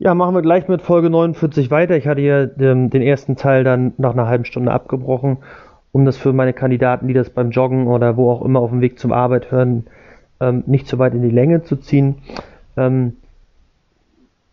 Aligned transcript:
Ja, 0.00 0.14
machen 0.14 0.36
wir 0.36 0.42
gleich 0.42 0.68
mit 0.68 0.80
Folge 0.80 1.10
49 1.10 1.72
weiter. 1.72 1.96
Ich 1.96 2.06
hatte 2.06 2.20
ja 2.20 2.46
den, 2.46 2.88
den 2.88 3.02
ersten 3.02 3.34
Teil 3.34 3.64
dann 3.64 3.94
nach 3.98 4.12
einer 4.12 4.28
halben 4.28 4.44
Stunde 4.44 4.70
abgebrochen, 4.70 5.38
um 5.90 6.04
das 6.04 6.16
für 6.16 6.32
meine 6.32 6.52
Kandidaten, 6.52 7.08
die 7.08 7.14
das 7.14 7.30
beim 7.30 7.50
Joggen 7.50 7.88
oder 7.88 8.16
wo 8.16 8.30
auch 8.30 8.42
immer 8.42 8.60
auf 8.60 8.70
dem 8.70 8.80
Weg 8.80 9.00
zum 9.00 9.10
Arbeit 9.12 9.50
hören, 9.50 9.88
ähm, 10.38 10.62
nicht 10.66 10.86
so 10.86 11.00
weit 11.00 11.14
in 11.14 11.22
die 11.22 11.30
Länge 11.30 11.64
zu 11.64 11.74
ziehen. 11.74 12.16
Ähm, 12.76 13.16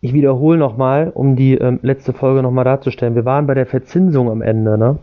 ich 0.00 0.12
wiederhole 0.14 0.58
nochmal, 0.58 1.12
um 1.14 1.36
die 1.36 1.54
ähm, 1.54 1.78
letzte 1.82 2.12
Folge 2.12 2.42
nochmal 2.42 2.64
darzustellen. 2.64 3.14
Wir 3.14 3.24
waren 3.24 3.46
bei 3.46 3.54
der 3.54 3.66
Verzinsung 3.66 4.28
am 4.28 4.42
Ende. 4.42 4.76
Ne? 4.76 4.98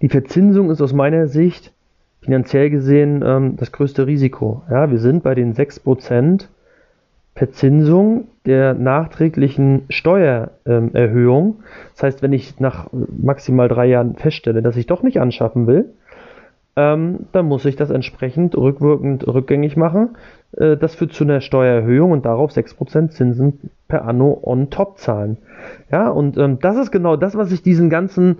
Die 0.00 0.08
Verzinsung 0.08 0.70
ist 0.70 0.80
aus 0.80 0.94
meiner 0.94 1.28
Sicht 1.28 1.74
finanziell 2.22 2.70
gesehen 2.70 3.22
ähm, 3.22 3.56
das 3.56 3.70
größte 3.70 4.06
Risiko. 4.06 4.62
Ja, 4.70 4.90
wir 4.90 4.98
sind 4.98 5.22
bei 5.22 5.34
den 5.34 5.52
6% 5.52 6.48
Verzinsung 7.36 8.28
der 8.46 8.72
nachträglichen 8.72 9.82
Steuererhöhung. 9.90 11.56
das 11.94 12.02
heißt, 12.02 12.22
wenn 12.22 12.32
ich 12.32 12.58
nach 12.60 12.88
maximal 12.92 13.68
drei 13.68 13.86
Jahren 13.86 14.16
feststelle, 14.16 14.62
dass 14.62 14.76
ich 14.76 14.86
doch 14.86 15.02
nicht 15.02 15.20
anschaffen 15.20 15.66
will, 15.66 15.90
ähm, 16.76 17.26
dann 17.32 17.46
muss 17.46 17.66
ich 17.66 17.76
das 17.76 17.90
entsprechend 17.90 18.56
rückwirkend 18.56 19.26
rückgängig 19.26 19.76
machen. 19.76 20.16
Äh, 20.56 20.78
das 20.78 20.94
führt 20.94 21.12
zu 21.12 21.24
einer 21.24 21.42
Steuererhöhung 21.42 22.10
und 22.10 22.24
darauf 22.24 22.52
6% 22.52 23.10
Zinsen 23.10 23.70
per 23.86 24.06
Anno 24.06 24.38
on 24.42 24.70
top 24.70 24.98
zahlen. 24.98 25.36
Ja, 25.92 26.08
und 26.08 26.38
ähm, 26.38 26.58
das 26.60 26.76
ist 26.76 26.90
genau 26.90 27.16
das, 27.16 27.36
was 27.36 27.52
ich 27.52 27.62
diesen 27.62 27.90
ganzen 27.90 28.38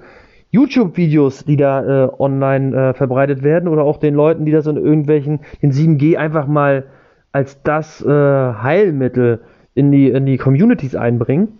YouTube-Videos, 0.52 1.44
die 1.44 1.56
da 1.56 2.04
äh, 2.04 2.08
online 2.18 2.76
äh, 2.76 2.94
verbreitet 2.94 3.42
werden, 3.42 3.68
oder 3.68 3.84
auch 3.84 3.98
den 3.98 4.14
Leuten, 4.14 4.46
die 4.46 4.52
das 4.52 4.66
in 4.66 4.76
irgendwelchen, 4.76 5.40
in 5.60 5.72
7G 5.72 6.16
einfach 6.16 6.46
mal 6.46 6.84
als 7.36 7.62
das 7.62 8.02
äh, 8.02 8.08
Heilmittel 8.08 9.40
in 9.74 9.92
die, 9.92 10.08
in 10.08 10.24
die 10.24 10.38
Communities 10.38 10.94
einbringen, 10.94 11.58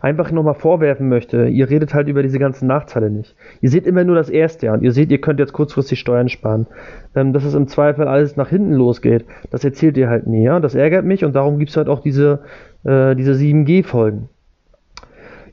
einfach 0.00 0.32
nochmal 0.32 0.56
vorwerfen 0.56 1.08
möchte, 1.08 1.46
ihr 1.46 1.70
redet 1.70 1.94
halt 1.94 2.08
über 2.08 2.24
diese 2.24 2.40
ganzen 2.40 2.66
Nachteile 2.66 3.08
nicht. 3.08 3.36
Ihr 3.60 3.70
seht 3.70 3.86
immer 3.86 4.02
nur 4.02 4.16
das 4.16 4.28
Erste 4.28 4.72
und 4.72 4.82
ihr 4.82 4.90
seht, 4.90 5.12
ihr 5.12 5.20
könnt 5.20 5.38
jetzt 5.38 5.52
kurzfristig 5.52 6.00
Steuern 6.00 6.28
sparen. 6.28 6.66
Ähm, 7.14 7.32
dass 7.32 7.44
es 7.44 7.54
im 7.54 7.68
Zweifel 7.68 8.08
alles 8.08 8.36
nach 8.36 8.48
hinten 8.48 8.72
losgeht, 8.72 9.24
das 9.52 9.62
erzählt 9.62 9.96
ihr 9.96 10.08
halt 10.08 10.26
nie. 10.26 10.42
Ja? 10.42 10.58
Das 10.58 10.74
ärgert 10.74 11.04
mich 11.04 11.24
und 11.24 11.36
darum 11.36 11.60
gibt 11.60 11.70
es 11.70 11.76
halt 11.76 11.88
auch 11.88 12.00
diese, 12.00 12.40
äh, 12.82 13.14
diese 13.14 13.34
7G-Folgen. 13.34 14.30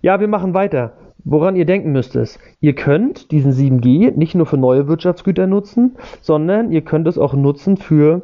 Ja, 0.01 0.19
wir 0.19 0.27
machen 0.27 0.55
weiter. 0.55 0.93
Woran 1.23 1.55
ihr 1.55 1.65
denken 1.65 1.91
müsst 1.91 2.15
ist, 2.15 2.39
ihr 2.61 2.73
könnt 2.73 3.29
diesen 3.29 3.51
7G 3.51 4.17
nicht 4.17 4.33
nur 4.33 4.47
für 4.47 4.57
neue 4.57 4.87
Wirtschaftsgüter 4.87 5.45
nutzen, 5.45 5.97
sondern 6.19 6.71
ihr 6.71 6.81
könnt 6.81 7.07
es 7.07 7.19
auch 7.19 7.35
nutzen 7.35 7.77
für 7.77 8.23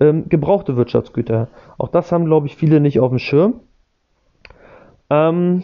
ähm, 0.00 0.28
gebrauchte 0.28 0.76
Wirtschaftsgüter. 0.76 1.48
Auch 1.78 1.88
das 1.88 2.12
haben, 2.12 2.24
glaube 2.24 2.46
ich, 2.46 2.56
viele 2.56 2.80
nicht 2.80 3.00
auf 3.00 3.10
dem 3.10 3.18
Schirm. 3.18 3.60
Ähm, 5.10 5.62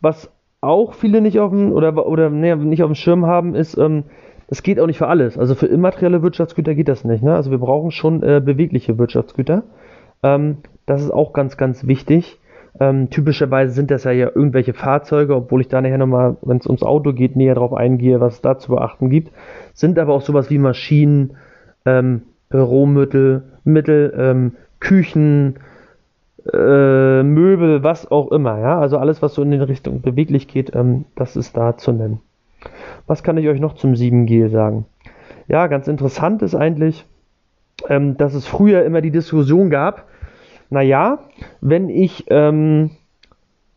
was 0.00 0.30
auch 0.60 0.94
viele 0.94 1.20
nicht 1.20 1.38
auf 1.40 1.50
dem 1.50 1.72
oder, 1.72 2.06
oder 2.06 2.30
nee, 2.30 2.54
nicht 2.54 2.82
auf 2.82 2.90
dem 2.90 2.94
Schirm 2.94 3.26
haben, 3.26 3.54
ist, 3.54 3.78
ähm, 3.78 4.04
das 4.48 4.62
geht 4.62 4.80
auch 4.80 4.86
nicht 4.86 4.98
für 4.98 5.06
alles. 5.06 5.38
Also 5.38 5.54
für 5.54 5.66
immaterielle 5.66 6.22
Wirtschaftsgüter 6.22 6.74
geht 6.74 6.88
das 6.88 7.04
nicht. 7.04 7.22
Ne? 7.22 7.34
Also 7.34 7.50
wir 7.50 7.58
brauchen 7.58 7.92
schon 7.92 8.22
äh, 8.22 8.42
bewegliche 8.44 8.98
Wirtschaftsgüter. 8.98 9.62
Ähm, 10.22 10.58
das 10.86 11.02
ist 11.02 11.12
auch 11.12 11.32
ganz, 11.32 11.56
ganz 11.56 11.86
wichtig. 11.86 12.40
Ähm, 12.78 13.10
typischerweise 13.10 13.72
sind 13.72 13.90
das 13.90 14.04
ja, 14.04 14.12
ja 14.12 14.26
irgendwelche 14.26 14.74
Fahrzeuge, 14.74 15.34
obwohl 15.34 15.60
ich 15.60 15.68
da 15.68 15.80
nachher 15.80 15.98
nochmal, 15.98 16.36
wenn 16.42 16.58
es 16.58 16.66
ums 16.66 16.82
Auto 16.82 17.12
geht, 17.12 17.36
näher 17.36 17.54
darauf 17.54 17.72
eingehe, 17.72 18.20
was 18.20 18.34
es 18.34 18.40
da 18.42 18.58
zu 18.58 18.72
beachten 18.72 19.10
gibt. 19.10 19.32
Sind 19.72 19.98
aber 19.98 20.14
auch 20.14 20.22
sowas 20.22 20.50
wie 20.50 20.58
Maschinen, 20.58 21.36
ähm, 21.84 22.22
Büromittel, 22.50 23.44
Mittel, 23.64 24.12
ähm, 24.16 24.52
Küchen, 24.80 25.56
äh, 26.52 27.22
Möbel, 27.22 27.82
was 27.82 28.10
auch 28.10 28.30
immer. 28.32 28.58
Ja? 28.58 28.80
Also 28.80 28.98
alles, 28.98 29.22
was 29.22 29.34
so 29.34 29.42
in 29.42 29.50
die 29.50 29.56
Richtung 29.58 30.02
beweglich 30.02 30.48
geht, 30.48 30.74
ähm, 30.74 31.04
das 31.16 31.36
ist 31.36 31.56
da 31.56 31.76
zu 31.76 31.92
nennen. 31.92 32.20
Was 33.06 33.22
kann 33.22 33.38
ich 33.38 33.48
euch 33.48 33.60
noch 33.60 33.74
zum 33.74 33.94
7G 33.94 34.48
sagen? 34.48 34.84
Ja, 35.48 35.66
ganz 35.66 35.88
interessant 35.88 36.42
ist 36.42 36.54
eigentlich, 36.54 37.06
ähm, 37.88 38.16
dass 38.16 38.34
es 38.34 38.46
früher 38.46 38.84
immer 38.84 39.00
die 39.00 39.10
Diskussion 39.10 39.70
gab, 39.70 40.06
naja, 40.70 41.18
wenn 41.60 41.88
ich 41.88 42.24
ähm, 42.28 42.90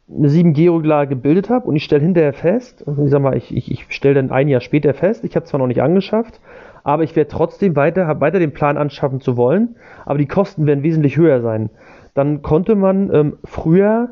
eine 0.09 0.27
7G-Rücklage 0.27 1.09
gebildet 1.09 1.49
habe 1.49 1.67
und 1.67 1.75
ich 1.75 1.83
stelle 1.83 2.03
hinterher 2.03 2.33
fest, 2.33 2.83
ich 2.85 3.09
sag 3.09 3.21
mal, 3.21 3.35
ich, 3.35 3.55
ich, 3.55 3.71
ich 3.71 3.85
stelle 3.89 4.15
dann 4.15 4.31
ein 4.31 4.47
Jahr 4.47 4.61
später 4.61 4.93
fest, 4.93 5.23
ich 5.23 5.35
habe 5.35 5.45
zwar 5.45 5.59
noch 5.59 5.67
nicht 5.67 5.81
angeschafft, 5.81 6.39
aber 6.83 7.03
ich 7.03 7.15
werde 7.15 7.29
trotzdem 7.29 7.75
weiter, 7.75 8.19
weiter 8.19 8.39
den 8.39 8.53
Plan 8.53 8.77
anschaffen 8.77 9.21
zu 9.21 9.37
wollen, 9.37 9.75
aber 10.05 10.17
die 10.17 10.27
Kosten 10.27 10.65
werden 10.65 10.83
wesentlich 10.83 11.17
höher 11.17 11.41
sein. 11.41 11.69
Dann 12.13 12.41
konnte 12.41 12.75
man 12.75 13.13
ähm, 13.13 13.37
früher 13.43 14.09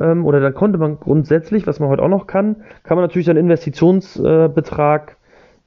ähm, 0.00 0.24
oder 0.24 0.40
dann 0.40 0.54
konnte 0.54 0.78
man 0.78 0.98
grundsätzlich, 1.00 1.66
was 1.66 1.80
man 1.80 1.88
heute 1.88 2.02
auch 2.02 2.08
noch 2.08 2.26
kann, 2.26 2.56
kann 2.84 2.96
man 2.96 3.04
natürlich 3.04 3.26
seinen 3.26 3.38
Investitionsbetrag, 3.38 5.16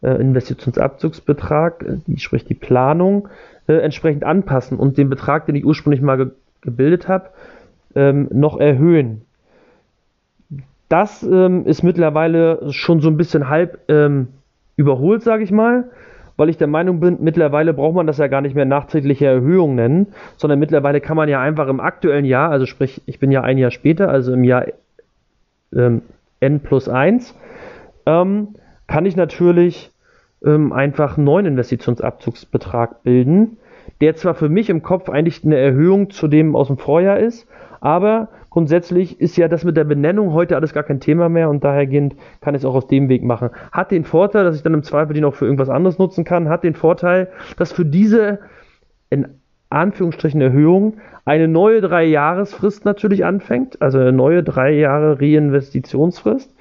äh, 0.01 0.07
äh, 0.07 0.21
Investitionsabzugsbetrag, 0.21 1.83
äh, 1.83 2.17
sprich 2.17 2.45
die 2.45 2.55
Planung, 2.55 3.27
äh, 3.67 3.73
entsprechend 3.73 4.23
anpassen 4.23 4.77
und 4.77 4.97
den 4.97 5.09
Betrag, 5.09 5.45
den 5.45 5.55
ich 5.55 5.65
ursprünglich 5.65 6.01
mal 6.01 6.17
ge 6.17 6.31
gebildet 6.61 7.07
habe, 7.07 7.29
ähm, 7.95 8.27
noch 8.31 8.59
erhöhen. 8.59 9.21
Das 10.89 11.21
ähm, 11.21 11.65
ist 11.65 11.83
mittlerweile 11.83 12.73
schon 12.73 12.99
so 12.99 13.09
ein 13.09 13.15
bisschen 13.15 13.47
halb 13.47 13.79
ähm, 13.89 14.29
überholt, 14.75 15.21
sage 15.21 15.43
ich 15.43 15.51
mal 15.51 15.85
weil 16.37 16.49
ich 16.49 16.57
der 16.57 16.67
Meinung 16.67 16.99
bin, 16.99 17.17
mittlerweile 17.19 17.73
braucht 17.73 17.95
man 17.95 18.07
das 18.07 18.19
ja 18.19 18.27
gar 18.27 18.41
nicht 18.41 18.55
mehr 18.55 18.65
nachträgliche 18.65 19.25
Erhöhung 19.25 19.75
nennen, 19.75 20.07
sondern 20.37 20.59
mittlerweile 20.59 21.01
kann 21.01 21.17
man 21.17 21.27
ja 21.27 21.41
einfach 21.41 21.67
im 21.67 21.79
aktuellen 21.79 22.25
Jahr, 22.25 22.51
also 22.51 22.65
sprich, 22.65 23.01
ich 23.05 23.19
bin 23.19 23.31
ja 23.31 23.41
ein 23.41 23.57
Jahr 23.57 23.71
später, 23.71 24.09
also 24.09 24.33
im 24.33 24.43
Jahr 24.43 24.65
ähm, 25.75 26.03
n 26.39 26.59
plus 26.59 26.87
1, 26.87 27.35
ähm, 28.05 28.49
kann 28.85 29.05
ich 29.05 29.15
natürlich 29.15 29.91
ähm, 30.45 30.71
einfach 30.71 31.17
einen 31.17 31.25
neuen 31.25 31.45
Investitionsabzugsbetrag 31.47 33.03
bilden, 33.03 33.57
der 33.99 34.15
zwar 34.15 34.35
für 34.35 34.49
mich 34.49 34.69
im 34.69 34.83
Kopf 34.83 35.09
eigentlich 35.09 35.43
eine 35.43 35.57
Erhöhung 35.57 36.11
zu 36.11 36.27
dem 36.27 36.55
aus 36.55 36.67
dem 36.67 36.77
Vorjahr 36.77 37.19
ist, 37.19 37.47
aber 37.81 38.29
grundsätzlich 38.57 39.21
ist 39.21 39.37
ja 39.37 39.47
das 39.47 39.63
mit 39.63 39.77
der 39.77 39.83
Benennung 39.83 40.33
heute 40.33 40.55
alles 40.55 40.73
gar 40.73 40.81
kein 40.81 40.99
Thema 40.99 41.29
mehr 41.29 41.47
und 41.47 41.63
dahergehend 41.63 42.15
kann 42.41 42.55
ich 42.55 42.61
es 42.61 42.65
auch 42.65 42.73
aus 42.73 42.87
dem 42.87 43.07
Weg 43.07 43.23
machen. 43.23 43.51
Hat 43.71 43.91
den 43.91 44.03
Vorteil, 44.03 44.45
dass 44.45 44.55
ich 44.55 44.63
dann 44.63 44.73
im 44.73 44.81
Zweifel 44.81 45.13
den 45.13 45.25
auch 45.25 45.35
für 45.35 45.45
irgendwas 45.45 45.69
anderes 45.69 45.99
nutzen 45.99 46.23
kann, 46.23 46.49
hat 46.49 46.63
den 46.63 46.73
Vorteil, 46.73 47.27
dass 47.57 47.71
für 47.71 47.85
diese 47.85 48.39
in 49.11 49.27
Anführungsstrichen 49.69 50.41
Erhöhung 50.41 50.95
eine 51.23 51.47
neue 51.47 51.81
Drei-Jahresfrist 51.81 52.83
natürlich 52.83 53.23
anfängt, 53.25 53.79
also 53.79 53.99
eine 53.99 54.11
neue 54.11 54.41
drei 54.41 54.71
Jahre 54.71 55.21
Reinvestitionsfrist. 55.21 56.51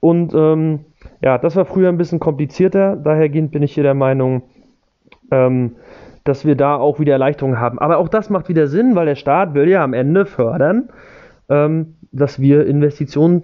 Und 0.00 0.34
ähm, 0.34 0.80
ja, 1.22 1.38
das 1.38 1.54
war 1.54 1.66
früher 1.66 1.88
ein 1.88 1.98
bisschen 1.98 2.18
komplizierter, 2.18 2.96
dahergehend 2.96 3.52
bin 3.52 3.62
ich 3.62 3.74
hier 3.74 3.84
der 3.84 3.94
Meinung, 3.94 4.42
ähm, 5.30 5.76
dass 6.24 6.44
wir 6.44 6.56
da 6.56 6.74
auch 6.74 6.98
wieder 6.98 7.12
Erleichterungen 7.12 7.60
haben. 7.60 7.78
Aber 7.78 7.98
auch 7.98 8.08
das 8.08 8.28
macht 8.28 8.48
wieder 8.48 8.66
Sinn, 8.66 8.96
weil 8.96 9.06
der 9.06 9.14
Staat 9.14 9.54
will 9.54 9.68
ja 9.68 9.84
am 9.84 9.94
Ende 9.94 10.26
fördern, 10.26 10.88
ähm, 11.48 11.94
dass 12.12 12.40
wir 12.40 12.66
Investitionen 12.66 13.42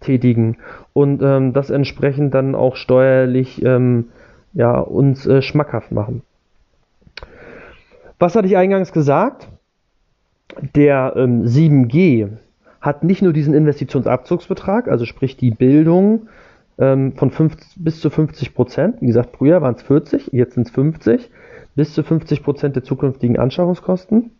tätigen 0.00 0.58
und 0.92 1.22
ähm, 1.22 1.52
das 1.52 1.70
entsprechend 1.70 2.34
dann 2.34 2.54
auch 2.54 2.76
steuerlich 2.76 3.64
ähm, 3.64 4.06
ja, 4.52 4.78
uns 4.78 5.26
äh, 5.26 5.42
schmackhaft 5.42 5.92
machen. 5.92 6.22
Was 8.18 8.36
hatte 8.36 8.46
ich 8.46 8.56
eingangs 8.56 8.92
gesagt? 8.92 9.48
Der 10.74 11.16
7G 11.16 12.22
ähm, 12.22 12.38
hat 12.80 13.04
nicht 13.04 13.22
nur 13.22 13.32
diesen 13.32 13.54
Investitionsabzugsbetrag, 13.54 14.88
also 14.88 15.06
sprich 15.06 15.36
die 15.36 15.50
Bildung 15.50 16.28
ähm, 16.78 17.12
von 17.12 17.30
50, 17.30 17.82
bis 17.82 18.00
zu 18.00 18.10
50 18.10 18.54
Prozent. 18.54 19.00
Wie 19.00 19.06
gesagt, 19.06 19.36
früher 19.36 19.62
waren 19.62 19.76
es 19.76 19.82
40, 19.82 20.30
jetzt 20.32 20.54
sind 20.54 20.66
es 20.66 20.72
50 20.72 21.30
bis 21.74 21.94
zu 21.94 22.02
50 22.02 22.42
Prozent 22.42 22.76
der 22.76 22.84
zukünftigen 22.84 23.38
Anschaffungskosten, 23.38 24.32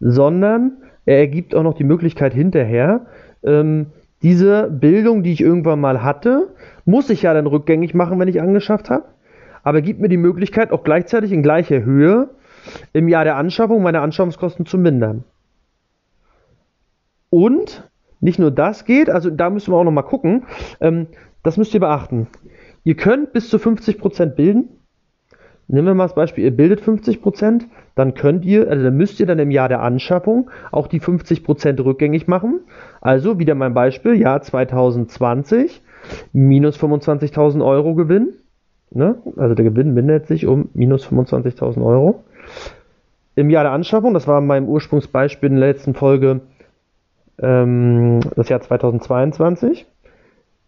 sondern 0.00 0.78
er 1.04 1.18
ergibt 1.18 1.54
auch 1.54 1.62
noch 1.62 1.74
die 1.74 1.84
Möglichkeit 1.84 2.34
hinterher, 2.34 3.06
ähm, 3.42 3.86
diese 4.22 4.70
Bildung, 4.70 5.22
die 5.22 5.32
ich 5.32 5.40
irgendwann 5.40 5.80
mal 5.80 6.02
hatte, 6.02 6.54
muss 6.84 7.10
ich 7.10 7.22
ja 7.22 7.34
dann 7.34 7.46
rückgängig 7.46 7.94
machen, 7.94 8.18
wenn 8.20 8.28
ich 8.28 8.40
angeschafft 8.40 8.88
habe, 8.88 9.04
aber 9.64 9.82
gibt 9.82 10.00
mir 10.00 10.08
die 10.08 10.16
Möglichkeit, 10.16 10.70
auch 10.70 10.84
gleichzeitig 10.84 11.32
in 11.32 11.42
gleicher 11.42 11.82
Höhe 11.82 12.30
im 12.92 13.08
Jahr 13.08 13.24
der 13.24 13.36
Anschaffung 13.36 13.82
meine 13.82 14.00
Anschaffungskosten 14.00 14.66
zu 14.66 14.78
mindern. 14.78 15.24
Und 17.30 17.88
nicht 18.20 18.38
nur 18.38 18.52
das 18.52 18.84
geht, 18.84 19.10
also 19.10 19.30
da 19.30 19.50
müssen 19.50 19.72
wir 19.72 19.78
auch 19.78 19.84
noch 19.84 19.90
mal 19.90 20.02
gucken, 20.02 20.44
ähm, 20.80 21.08
das 21.42 21.56
müsst 21.56 21.74
ihr 21.74 21.80
beachten. 21.80 22.28
Ihr 22.84 22.94
könnt 22.94 23.32
bis 23.32 23.48
zu 23.48 23.56
50% 23.56 24.36
bilden, 24.36 24.68
Nehmen 25.72 25.86
wir 25.86 25.94
mal 25.94 26.04
das 26.04 26.14
Beispiel, 26.14 26.44
ihr 26.44 26.54
bildet 26.54 26.82
50%, 26.82 27.62
dann 27.94 28.12
könnt 28.12 28.44
ihr, 28.44 28.68
also 28.68 28.84
dann 28.84 28.94
müsst 28.94 29.18
ihr 29.20 29.26
dann 29.26 29.38
im 29.38 29.50
Jahr 29.50 29.70
der 29.70 29.80
Anschaffung 29.80 30.50
auch 30.70 30.86
die 30.86 31.00
50% 31.00 31.82
rückgängig 31.82 32.28
machen. 32.28 32.60
Also 33.00 33.38
wieder 33.38 33.54
mein 33.54 33.72
Beispiel, 33.72 34.14
Jahr 34.14 34.42
2020, 34.42 35.80
minus 36.34 36.78
25.000 36.78 37.64
Euro 37.64 37.94
Gewinn. 37.94 38.34
Ne? 38.90 39.16
Also 39.38 39.54
der 39.54 39.64
Gewinn 39.64 39.94
mindert 39.94 40.26
sich 40.26 40.46
um 40.46 40.68
minus 40.74 41.08
25.000 41.08 41.82
Euro. 41.82 42.22
Im 43.34 43.48
Jahr 43.48 43.64
der 43.64 43.72
Anschaffung, 43.72 44.12
das 44.12 44.28
war 44.28 44.40
in 44.40 44.46
meinem 44.46 44.68
Ursprungsbeispiel 44.68 45.48
in 45.48 45.56
der 45.58 45.68
letzten 45.68 45.94
Folge, 45.94 46.42
ähm, 47.38 48.20
das 48.36 48.50
Jahr 48.50 48.60
2022. 48.60 49.86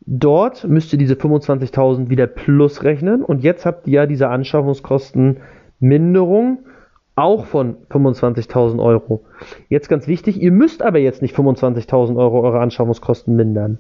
Dort 0.07 0.69
müsst 0.69 0.93
ihr 0.93 0.99
diese 0.99 1.15
25.000 1.15 2.11
wieder 2.11 2.27
plus 2.27 2.85
rechnen 2.85 3.25
und 3.25 3.43
jetzt 3.43 3.65
habt 3.65 3.87
ihr 3.87 3.95
ja 3.95 4.05
diese 4.07 4.29
Anschaffungskostenminderung 4.29 6.59
auch 7.17 7.47
von 7.47 7.77
25.000 7.91 8.83
Euro. 8.83 9.25
Jetzt 9.69 9.89
ganz 9.89 10.07
wichtig, 10.07 10.43
ihr 10.43 10.53
müsst 10.53 10.83
aber 10.83 10.99
jetzt 10.99 11.23
nicht 11.23 11.35
25.000 11.37 12.17
Euro 12.17 12.43
eure 12.43 12.61
Anschaffungskosten 12.61 13.35
mindern. 13.35 13.79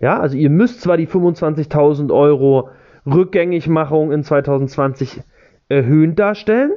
Ja, 0.00 0.20
also 0.20 0.36
ihr 0.36 0.50
müsst 0.50 0.82
zwar 0.82 0.96
die 0.96 1.06
25.000 1.06 2.12
Euro 2.12 2.70
Rückgängigmachung 3.06 4.10
in 4.12 4.24
2020 4.24 5.22
erhöhend 5.68 6.18
darstellen, 6.18 6.72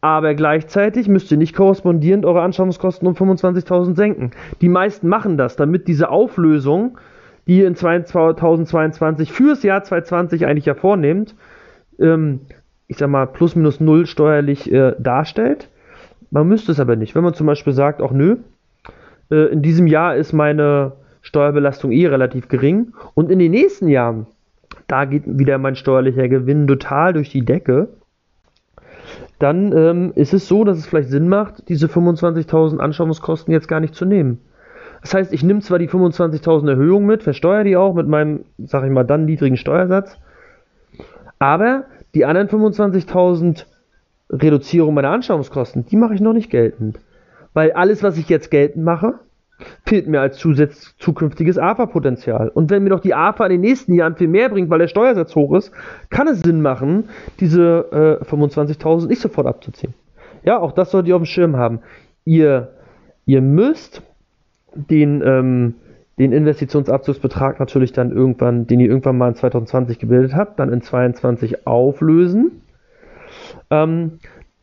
aber 0.00 0.34
gleichzeitig 0.34 1.08
müsst 1.08 1.32
ihr 1.32 1.38
nicht 1.38 1.56
korrespondierend 1.56 2.24
eure 2.24 2.42
Anschaffungskosten 2.42 3.08
um 3.08 3.14
25.000 3.14 3.96
senken. 3.96 4.30
Die 4.60 4.68
meisten 4.68 5.08
machen 5.08 5.36
das, 5.36 5.56
damit 5.56 5.88
diese 5.88 6.08
Auflösung, 6.08 6.98
die 7.46 7.58
ihr 7.58 7.66
in 7.66 7.76
2022 7.76 9.32
fürs 9.32 9.62
Jahr 9.62 9.82
2020 9.82 10.46
eigentlich 10.46 10.66
ja 10.66 10.74
vornehmt, 10.74 11.34
ähm, 11.98 12.40
ich 12.88 12.98
sag 12.98 13.08
mal, 13.08 13.26
plus 13.26 13.56
minus 13.56 13.80
null 13.80 14.06
steuerlich 14.06 14.70
äh, 14.72 14.94
darstellt. 14.98 15.68
Man 16.30 16.48
müsste 16.48 16.72
es 16.72 16.80
aber 16.80 16.96
nicht. 16.96 17.14
Wenn 17.14 17.24
man 17.24 17.34
zum 17.34 17.46
Beispiel 17.46 17.72
sagt, 17.72 18.00
auch 18.00 18.12
nö, 18.12 18.36
äh, 19.30 19.52
in 19.52 19.62
diesem 19.62 19.86
Jahr 19.86 20.16
ist 20.16 20.32
meine 20.32 20.92
Steuerbelastung 21.22 21.92
eh 21.92 22.06
relativ 22.06 22.48
gering 22.48 22.92
und 23.14 23.30
in 23.30 23.38
den 23.38 23.50
nächsten 23.50 23.88
Jahren, 23.88 24.26
da 24.86 25.04
geht 25.04 25.24
wieder 25.26 25.58
mein 25.58 25.74
steuerlicher 25.74 26.28
Gewinn 26.28 26.66
total 26.66 27.12
durch 27.12 27.30
die 27.30 27.44
Decke, 27.44 27.88
dann 29.38 29.76
ähm, 29.76 30.12
ist 30.14 30.34
es 30.34 30.48
so, 30.48 30.64
dass 30.64 30.78
es 30.78 30.86
vielleicht 30.86 31.10
Sinn 31.10 31.28
macht, 31.28 31.68
diese 31.68 31.86
25.000 31.86 32.78
Anschaffungskosten 32.78 33.52
jetzt 33.52 33.68
gar 33.68 33.80
nicht 33.80 33.94
zu 33.94 34.04
nehmen. 34.04 34.40
Das 35.06 35.14
heißt, 35.14 35.32
ich 35.32 35.44
nehme 35.44 35.60
zwar 35.60 35.78
die 35.78 35.88
25.000 35.88 36.68
Erhöhung 36.68 37.06
mit, 37.06 37.22
versteuere 37.22 37.62
die 37.62 37.76
auch 37.76 37.94
mit 37.94 38.08
meinem, 38.08 38.44
sag 38.58 38.82
ich 38.82 38.90
mal, 38.90 39.04
dann 39.04 39.24
niedrigen 39.24 39.56
Steuersatz, 39.56 40.18
aber 41.38 41.84
die 42.16 42.24
anderen 42.24 42.48
25.000 42.48 43.66
Reduzierung 44.30 44.94
meiner 44.94 45.10
Anschaffungskosten, 45.10 45.86
die 45.86 45.94
mache 45.94 46.14
ich 46.14 46.20
noch 46.20 46.32
nicht 46.32 46.50
geltend. 46.50 46.98
Weil 47.54 47.70
alles, 47.70 48.02
was 48.02 48.18
ich 48.18 48.28
jetzt 48.28 48.50
geltend 48.50 48.84
mache, 48.84 49.20
fehlt 49.86 50.08
mir 50.08 50.20
als 50.20 50.38
Zusatz 50.38 50.96
zukünftiges 50.98 51.56
AFA-Potenzial. 51.56 52.48
Und 52.48 52.70
wenn 52.70 52.82
mir 52.82 52.90
doch 52.90 52.98
die 52.98 53.14
AFA 53.14 53.46
in 53.46 53.52
den 53.52 53.60
nächsten 53.60 53.94
Jahren 53.94 54.16
viel 54.16 54.26
mehr 54.26 54.48
bringt, 54.48 54.70
weil 54.70 54.80
der 54.80 54.88
Steuersatz 54.88 55.36
hoch 55.36 55.54
ist, 55.54 55.70
kann 56.10 56.26
es 56.26 56.40
Sinn 56.40 56.62
machen, 56.62 57.10
diese 57.38 58.18
äh, 58.20 58.24
25.000 58.24 59.06
nicht 59.06 59.20
sofort 59.20 59.46
abzuziehen. 59.46 59.94
Ja, 60.42 60.58
auch 60.58 60.72
das 60.72 60.90
solltet 60.90 61.10
ihr 61.10 61.14
auf 61.14 61.22
dem 61.22 61.26
Schirm 61.26 61.54
haben. 61.54 61.78
Ihr, 62.24 62.72
ihr 63.24 63.40
müsst 63.40 64.02
den, 64.76 65.22
ähm, 65.24 65.74
den 66.18 66.32
Investitionsabzugsbetrag 66.32 67.60
natürlich 67.60 67.92
dann 67.92 68.10
irgendwann, 68.10 68.66
den 68.66 68.80
ihr 68.80 68.88
irgendwann 68.88 69.18
mal 69.18 69.28
in 69.28 69.34
2020 69.34 69.98
gebildet 69.98 70.34
habt, 70.34 70.58
dann 70.58 70.72
in 70.72 70.80
2022 70.80 71.66
auflösen. 71.66 72.62
Ähm, 73.70 74.18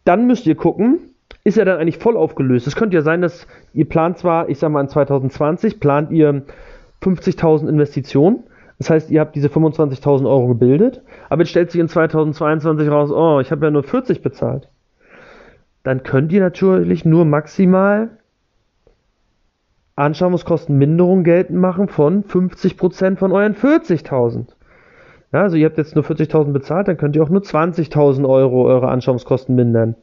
dann 0.06 0.27
müsst 0.27 0.48
ihr 0.48 0.56
gucken, 0.56 1.00
ist 1.44 1.57
er 1.57 1.65
dann 1.65 1.80
eigentlich 1.80 1.98
voll 1.98 2.18
aufgelöst? 2.18 2.68
Es 2.68 2.75
könnte 2.75 2.95
ja 2.95 3.01
sein, 3.01 3.21
dass 3.21 3.48
ihr 3.74 3.88
plant 3.88 4.18
zwar, 4.18 4.50
ich 4.50 4.60
sag 4.60 4.71
mal 4.71 4.81
in 4.81 4.89
2020, 4.89 5.80
plant 5.80 6.12
ihr 6.12 6.44
50.000 7.01 7.68
Investitionen. 7.68 8.44
Das 8.80 8.89
heißt, 8.89 9.12
ihr 9.12 9.19
habt 9.19 9.36
diese 9.36 9.50
25.000 9.50 10.27
Euro 10.27 10.48
gebildet, 10.48 11.01
aber 11.30 11.42
jetzt 11.42 11.51
stellt 11.51 11.71
sich 11.71 11.80
in 11.80 11.88
2022 11.88 12.89
raus, 12.89 13.12
oh, 13.12 13.39
ich 13.39 13.51
habe 13.51 13.66
ja 13.66 13.71
nur 13.71 13.83
40 13.83 14.21
bezahlt. 14.21 14.68
Dann 15.83 16.04
könnt 16.04 16.31
ihr 16.31 16.42
natürlich 16.42 17.06
nur 17.06 17.25
maximal 17.25 18.09
Anschauungskostenminderung 19.95 21.24
geltend 21.24 21.60
machen 21.60 21.88
von 21.88 22.24
50% 22.24 23.18
von 23.18 23.31
euren 23.31 23.56
40.000. 23.56 24.48
Ja, 25.31 25.42
also 25.42 25.56
ihr 25.56 25.66
habt 25.66 25.78
jetzt 25.78 25.95
nur 25.95 26.04
40.000 26.04 26.51
bezahlt, 26.51 26.88
dann 26.88 26.98
könnt 26.98 27.16
ihr 27.16 27.24
auch 27.24 27.30
nur 27.30 27.42
20.000 27.42 28.28
Euro 28.28 28.66
eure 28.68 28.90
Anschauungskosten 28.90 29.56
mindern. 29.56 29.95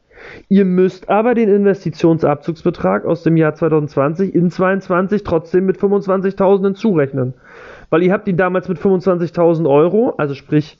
Ihr 0.49 0.65
müsst 0.65 1.09
aber 1.09 1.33
den 1.33 1.49
Investitionsabzugsbetrag 1.49 3.05
aus 3.05 3.23
dem 3.23 3.37
Jahr 3.37 3.55
2020 3.55 4.35
in 4.35 4.49
2022 4.49 5.23
trotzdem 5.23 5.65
mit 5.65 5.77
25.000 5.77 6.63
hinzurechnen. 6.63 7.33
Weil 7.89 8.03
ihr 8.03 8.11
habt 8.11 8.27
ihn 8.27 8.37
damals 8.37 8.67
mit 8.67 8.77
25.000 8.77 9.69
Euro, 9.69 10.13
also 10.17 10.33
sprich 10.33 10.79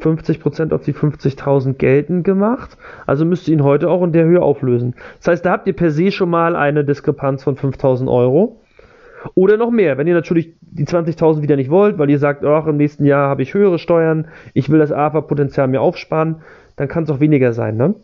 50% 0.00 0.72
auf 0.72 0.82
die 0.82 0.94
50.000 0.94 1.74
geltend 1.74 2.24
gemacht. 2.24 2.76
Also 3.06 3.24
müsst 3.24 3.48
ihr 3.48 3.54
ihn 3.54 3.64
heute 3.64 3.88
auch 3.88 4.02
in 4.02 4.12
der 4.12 4.24
Höhe 4.24 4.42
auflösen. 4.42 4.94
Das 5.18 5.28
heißt, 5.28 5.46
da 5.46 5.52
habt 5.52 5.66
ihr 5.66 5.76
per 5.76 5.90
se 5.90 6.10
schon 6.10 6.30
mal 6.30 6.56
eine 6.56 6.84
Diskrepanz 6.84 7.44
von 7.44 7.56
5.000 7.56 8.10
Euro. 8.10 8.60
Oder 9.34 9.56
noch 9.56 9.70
mehr, 9.70 9.98
wenn 9.98 10.06
ihr 10.06 10.14
natürlich 10.14 10.54
die 10.60 10.84
20.000 10.84 11.42
wieder 11.42 11.56
nicht 11.56 11.70
wollt, 11.70 11.98
weil 11.98 12.10
ihr 12.10 12.18
sagt, 12.18 12.44
ach, 12.44 12.66
im 12.66 12.76
nächsten 12.76 13.04
Jahr 13.04 13.28
habe 13.28 13.42
ich 13.42 13.54
höhere 13.54 13.78
Steuern, 13.78 14.26
ich 14.52 14.68
will 14.68 14.80
das 14.80 14.90
AFA-Potenzial 14.90 15.68
mir 15.68 15.80
aufsparen, 15.80 16.36
dann 16.76 16.88
kann 16.88 17.04
es 17.04 17.10
auch 17.10 17.20
weniger 17.20 17.52
sein. 17.52 17.76
Ne? 17.76 17.94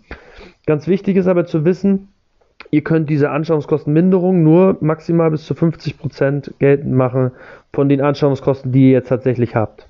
Ganz 0.66 0.86
wichtig 0.86 1.16
ist 1.16 1.26
aber 1.26 1.46
zu 1.46 1.64
wissen, 1.64 2.08
ihr 2.70 2.82
könnt 2.82 3.10
diese 3.10 3.30
Anschauungskostenminderung 3.30 4.42
nur 4.42 4.76
maximal 4.80 5.30
bis 5.30 5.44
zu 5.44 5.54
50% 5.54 6.52
geltend 6.58 6.94
machen 6.94 7.32
von 7.72 7.88
den 7.88 8.00
Anschauungskosten, 8.00 8.70
die 8.70 8.86
ihr 8.86 8.92
jetzt 8.92 9.08
tatsächlich 9.08 9.56
habt. 9.56 9.87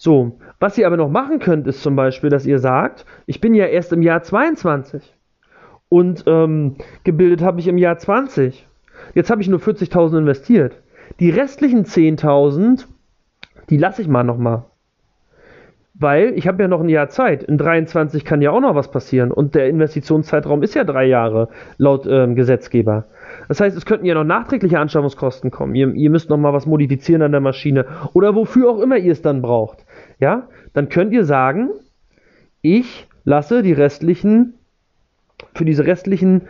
So, 0.00 0.38
was 0.60 0.78
ihr 0.78 0.86
aber 0.86 0.96
noch 0.96 1.10
machen 1.10 1.40
könnt, 1.40 1.66
ist 1.66 1.82
zum 1.82 1.96
Beispiel, 1.96 2.30
dass 2.30 2.46
ihr 2.46 2.60
sagt, 2.60 3.04
ich 3.26 3.40
bin 3.40 3.52
ja 3.52 3.66
erst 3.66 3.92
im 3.92 4.00
Jahr 4.00 4.22
22 4.22 5.12
und 5.88 6.22
ähm, 6.28 6.76
gebildet 7.02 7.42
habe 7.42 7.58
ich 7.58 7.66
im 7.66 7.78
Jahr 7.78 7.98
20. 7.98 8.66
Jetzt 9.14 9.30
habe 9.30 9.42
ich 9.42 9.48
nur 9.48 9.58
40.000 9.58 10.18
investiert. 10.18 10.76
Die 11.18 11.30
restlichen 11.30 11.84
10.000, 11.84 12.84
die 13.70 13.76
lasse 13.76 14.02
ich 14.02 14.08
mal 14.08 14.22
nochmal. 14.22 14.66
Weil 15.94 16.34
ich 16.36 16.46
habe 16.46 16.62
ja 16.62 16.68
noch 16.68 16.80
ein 16.80 16.88
Jahr 16.88 17.08
Zeit. 17.08 17.42
In 17.42 17.58
23 17.58 18.24
kann 18.24 18.40
ja 18.40 18.52
auch 18.52 18.60
noch 18.60 18.76
was 18.76 18.92
passieren. 18.92 19.32
Und 19.32 19.56
der 19.56 19.68
Investitionszeitraum 19.68 20.62
ist 20.62 20.74
ja 20.74 20.84
drei 20.84 21.06
Jahre 21.06 21.48
laut 21.76 22.06
ähm, 22.08 22.36
Gesetzgeber. 22.36 23.06
Das 23.48 23.60
heißt, 23.60 23.76
es 23.76 23.84
könnten 23.84 24.06
ja 24.06 24.14
noch 24.14 24.22
nachträgliche 24.22 24.78
Anschaffungskosten 24.78 25.50
kommen. 25.50 25.74
Ihr, 25.74 25.92
ihr 25.92 26.10
müsst 26.10 26.30
noch 26.30 26.36
mal 26.36 26.52
was 26.52 26.66
modifizieren 26.66 27.22
an 27.22 27.32
der 27.32 27.40
Maschine 27.40 27.84
oder 28.12 28.36
wofür 28.36 28.70
auch 28.70 28.78
immer 28.78 28.96
ihr 28.96 29.10
es 29.10 29.22
dann 29.22 29.42
braucht 29.42 29.84
ja, 30.20 30.48
dann 30.72 30.88
könnt 30.88 31.12
ihr 31.12 31.24
sagen, 31.24 31.70
ich 32.62 33.06
lasse 33.24 33.62
die 33.62 33.72
restlichen, 33.72 34.54
für 35.54 35.64
diese 35.64 35.86
restlichen 35.86 36.48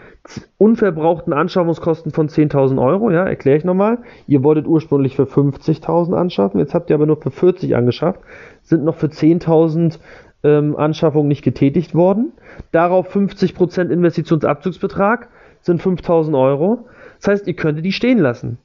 unverbrauchten 0.56 1.32
Anschaffungskosten 1.32 2.12
von 2.12 2.28
10.000 2.28 2.82
Euro, 2.82 3.10
ja, 3.10 3.24
erkläre 3.24 3.58
ich 3.58 3.64
nochmal, 3.64 3.98
ihr 4.26 4.42
wolltet 4.42 4.66
ursprünglich 4.66 5.16
für 5.16 5.24
50.000 5.24 6.14
anschaffen, 6.14 6.60
jetzt 6.60 6.74
habt 6.74 6.90
ihr 6.90 6.94
aber 6.94 7.06
nur 7.06 7.20
für 7.20 7.30
40 7.30 7.76
angeschafft, 7.76 8.20
sind 8.62 8.84
noch 8.84 8.96
für 8.96 9.08
10.000 9.08 9.98
ähm, 10.44 10.76
Anschaffungen 10.76 11.28
nicht 11.28 11.42
getätigt 11.42 11.94
worden, 11.94 12.32
darauf 12.72 13.14
50% 13.14 13.90
Investitionsabzugsbetrag 13.90 15.28
sind 15.62 15.82
5.000 15.82 16.38
Euro, 16.40 16.86
das 17.20 17.28
heißt, 17.28 17.46
ihr 17.46 17.54
könntet 17.54 17.84
die 17.84 17.92
stehen 17.92 18.18
lassen. 18.18 18.58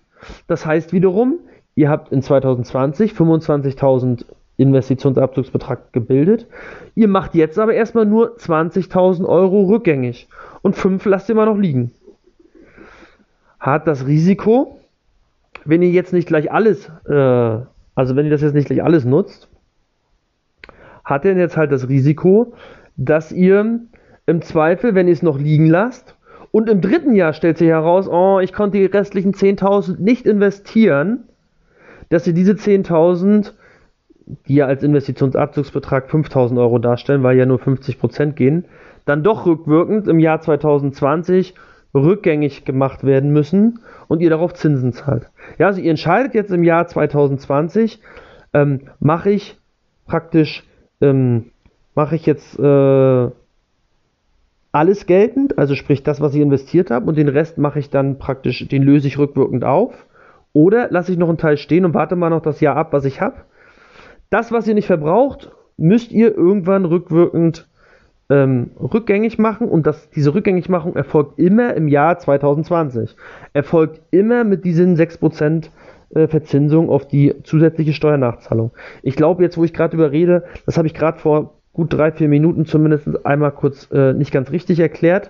Das 0.47 0.65
heißt 0.65 0.93
wiederum, 0.93 1.39
ihr 1.75 1.89
habt 1.89 2.11
in 2.11 2.21
2020 2.21 3.11
25.000 3.13 4.25
Investitionsabzugsbetrag 4.57 5.91
gebildet. 5.93 6.47
Ihr 6.95 7.07
macht 7.07 7.33
jetzt 7.35 7.57
aber 7.57 7.73
erstmal 7.73 8.05
nur 8.05 8.37
20.000 8.37 9.25
Euro 9.25 9.63
rückgängig 9.63 10.27
und 10.61 10.75
5 10.75 11.03
lasst 11.05 11.29
ihr 11.29 11.35
mal 11.35 11.45
noch 11.45 11.57
liegen. 11.57 11.91
Hat 13.59 13.87
das 13.87 14.05
Risiko, 14.05 14.79
wenn 15.65 15.81
ihr 15.81 15.89
jetzt 15.89 16.13
nicht 16.13 16.27
gleich 16.27 16.51
alles, 16.51 16.89
äh, 17.07 17.59
also 17.95 18.15
wenn 18.15 18.25
ihr 18.25 18.31
das 18.31 18.41
jetzt 18.41 18.53
nicht 18.53 18.67
gleich 18.67 18.83
alles 18.83 19.05
nutzt, 19.05 19.49
hat 21.03 21.25
er 21.25 21.35
jetzt 21.35 21.57
halt 21.57 21.71
das 21.71 21.89
Risiko, 21.89 22.53
dass 22.95 23.31
ihr 23.31 23.79
im 24.25 24.41
Zweifel, 24.41 24.95
wenn 24.95 25.07
ihr 25.07 25.13
es 25.13 25.23
noch 25.23 25.39
liegen 25.39 25.67
lasst, 25.67 26.15
und 26.51 26.69
im 26.69 26.81
dritten 26.81 27.15
Jahr 27.15 27.33
stellt 27.33 27.57
sich 27.57 27.69
heraus, 27.69 28.07
oh, 28.07 28.39
ich 28.39 28.53
konnte 28.53 28.77
die 28.77 28.85
restlichen 28.85 29.33
10.000 29.33 29.99
nicht 29.99 30.27
investieren, 30.27 31.23
dass 32.09 32.27
ihr 32.27 32.33
diese 32.33 32.53
10.000 32.53 33.53
die 34.47 34.55
ja 34.55 34.67
als 34.67 34.83
Investitionsabzugsbetrag 34.83 36.09
5000 36.09 36.59
Euro 36.59 36.79
darstellen, 36.79 37.23
weil 37.23 37.37
ja 37.37 37.45
nur 37.45 37.59
50 37.59 37.99
Prozent 37.99 38.35
gehen, 38.35 38.65
dann 39.05 39.23
doch 39.23 39.45
rückwirkend 39.45 40.07
im 40.07 40.19
Jahr 40.19 40.39
2020 40.41 41.55
rückgängig 41.93 42.65
gemacht 42.65 43.03
werden 43.03 43.31
müssen 43.31 43.79
und 44.07 44.21
ihr 44.21 44.29
darauf 44.29 44.53
Zinsen 44.53 44.93
zahlt. 44.93 45.29
Ja, 45.59 45.67
also 45.67 45.81
ihr 45.81 45.91
entscheidet 45.91 46.33
jetzt 46.33 46.51
im 46.51 46.63
Jahr 46.63 46.87
2020, 46.87 47.99
ähm, 48.53 48.81
mache 48.99 49.29
ich 49.31 49.59
praktisch, 50.07 50.63
ähm, 51.01 51.51
mache 51.93 52.15
ich 52.15 52.25
jetzt 52.25 52.57
äh, 52.57 53.29
alles 54.71 55.05
geltend, 55.05 55.59
also 55.59 55.75
sprich 55.75 56.01
das, 56.01 56.19
was 56.19 56.33
ich 56.33 56.41
investiert 56.41 56.89
habe 56.89 57.05
und 57.05 57.17
den 57.17 57.29
Rest 57.29 57.59
mache 57.59 57.77
ich 57.77 57.91
dann 57.91 58.17
praktisch, 58.17 58.67
den 58.67 58.81
löse 58.81 59.07
ich 59.07 59.19
rückwirkend 59.19 59.63
auf. 59.63 60.07
Oder 60.55 60.89
lasse 60.91 61.11
ich 61.11 61.17
noch 61.17 61.29
einen 61.29 61.39
Teil 61.39 61.57
stehen 61.57 61.83
und 61.83 61.95
warte 61.95 62.15
mal 62.15 62.29
noch 62.29 62.41
das 62.41 62.59
Jahr 62.59 62.75
ab, 62.75 62.93
was 62.93 63.05
ich 63.05 63.21
habe 63.21 63.37
das, 64.33 64.51
was 64.51 64.67
ihr 64.67 64.73
nicht 64.73 64.87
verbraucht, 64.87 65.51
müsst 65.77 66.11
ihr 66.11 66.35
irgendwann 66.35 66.85
rückwirkend 66.85 67.67
ähm, 68.29 68.71
rückgängig 68.79 69.37
machen 69.37 69.67
und 69.67 69.85
das, 69.85 70.09
diese 70.09 70.33
Rückgängigmachung 70.33 70.95
erfolgt 70.95 71.37
immer 71.37 71.75
im 71.75 71.87
Jahr 71.87 72.17
2020. 72.17 73.15
Erfolgt 73.53 74.01
immer 74.11 74.43
mit 74.43 74.65
diesen 74.65 74.95
6% 74.95 75.69
äh, 76.15 76.27
Verzinsung 76.27 76.89
auf 76.89 77.07
die 77.07 77.35
zusätzliche 77.43 77.93
Steuernachzahlung. 77.93 78.71
Ich 79.03 79.15
glaube, 79.15 79.43
jetzt, 79.43 79.57
wo 79.57 79.63
ich 79.63 79.73
gerade 79.73 79.95
überrede, 79.95 80.45
das 80.65 80.77
habe 80.77 80.87
ich 80.87 80.95
gerade 80.95 81.19
vor 81.19 81.59
gut 81.71 81.93
drei, 81.93 82.11
vier 82.11 82.27
Minuten 82.27 82.65
zumindest 82.65 83.25
einmal 83.25 83.51
kurz 83.51 83.87
äh, 83.91 84.13
nicht 84.13 84.31
ganz 84.31 84.51
richtig 84.51 84.79
erklärt. 84.79 85.29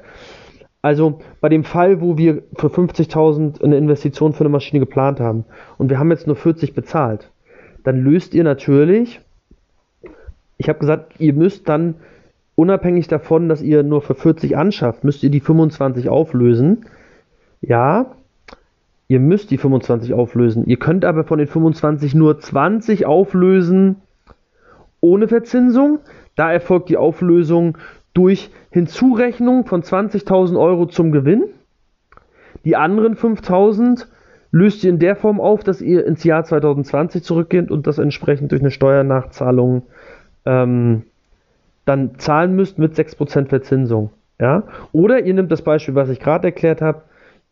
Also 0.82 1.20
bei 1.42 1.50
dem 1.50 1.64
Fall, 1.66 2.00
wo 2.00 2.18
wir 2.18 2.44
für 2.56 2.68
50.000 2.68 3.64
eine 3.64 3.78
Investition 3.78 4.34
für 4.34 4.42
eine 4.42 4.50
Maschine 4.50 4.80
geplant 4.80 5.20
haben 5.20 5.46
und 5.78 5.90
wir 5.90 6.00
haben 6.00 6.12
jetzt 6.12 6.28
nur 6.28 6.36
40 6.36 6.74
bezahlt, 6.74 7.32
dann 7.84 8.04
löst 8.04 8.34
ihr 8.34 8.44
natürlich, 8.44 9.22
ich 10.58 10.70
habe 10.70 10.80
gesagt, 10.80 11.20
ihr 11.20 11.34
müsst 11.34 11.68
dann 11.68 11.96
unabhängig 12.56 13.08
davon, 13.08 13.50
dass 13.50 13.62
ihr 13.62 13.84
nur 13.84 14.02
für 14.02 14.16
40 14.16 14.58
anschafft, 14.58 15.04
müsst 15.04 15.24
ihr 15.24 15.30
die 15.30 15.40
25 15.40 16.10
auflösen. 16.10 16.86
Ja, 17.62 18.16
ihr 19.08 19.20
müsst 19.20 19.52
die 19.52 19.58
25 19.58 20.14
auflösen. 20.14 20.66
Ihr 20.66 20.78
könnt 20.78 21.06
aber 21.06 21.24
von 21.24 21.40
den 21.40 21.48
25 21.48 22.16
nur 22.16 22.40
20 22.40 23.06
auflösen 23.06 23.98
ohne 25.02 25.28
Verzinsung. 25.28 26.00
Da 26.36 26.52
erfolgt 26.52 26.90
die 26.90 26.98
Auflösung 26.98 27.78
durch 28.14 28.52
Hinzurechnung 28.70 29.66
von 29.66 29.84
20.000 29.84 30.60
Euro 30.60 30.86
zum 30.86 31.12
Gewinn. 31.12 31.44
Die 32.64 32.76
anderen 32.76 33.16
5.000 33.16 34.08
löst 34.54 34.84
ihr 34.84 34.92
in 34.92 35.00
der 35.00 35.16
Form 35.16 35.42
auf, 35.42 35.64
dass 35.64 35.82
ihr 35.82 36.06
ins 36.06 36.24
Jahr 36.24 36.46
2020 36.46 37.24
zurückgeht 37.24 37.72
und 37.72 37.88
das 37.88 37.98
entsprechend 37.98 38.52
durch 38.52 38.62
eine 38.62 38.70
Steuernachzahlung 38.70 39.82
ähm, 40.46 41.02
dann 41.86 42.20
zahlen 42.20 42.56
müsst 42.56 42.78
mit 42.78 42.94
6% 42.94 43.48
Verzinsung. 43.48 44.12
Ja? 44.40 44.64
Oder 44.92 45.26
ihr 45.26 45.34
nehmt 45.34 45.52
das 45.52 45.64
Beispiel, 45.64 45.96
was 45.96 46.10
ich 46.10 46.20
gerade 46.20 46.48
erklärt 46.48 46.84
habe, 46.84 47.02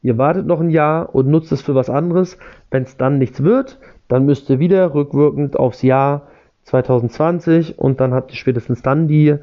ihr 0.04 0.20
wartet 0.20 0.46
noch 0.46 0.62
ein 0.62 0.70
Jahr 0.70 1.14
und 1.16 1.28
nutzt 1.28 1.52
es 1.52 1.64
für 1.64 1.74
was 1.74 1.90
anderes. 1.90 2.38
Wenn 2.70 2.84
es 2.84 2.98
dann 2.98 3.18
nichts 3.18 3.42
wird, 3.44 3.80
dann 4.08 4.26
müsst 4.26 4.48
ihr 4.52 4.60
wieder 4.60 4.94
rückwirkend 4.94 5.58
aufs 5.58 5.82
Jahr 5.82 6.28
2020 6.66 7.80
und 7.80 8.00
dann 8.00 8.14
habt 8.14 8.30
ihr 8.30 8.38
spätestens 8.38 8.84
dann 8.84 9.08
die 9.08 9.38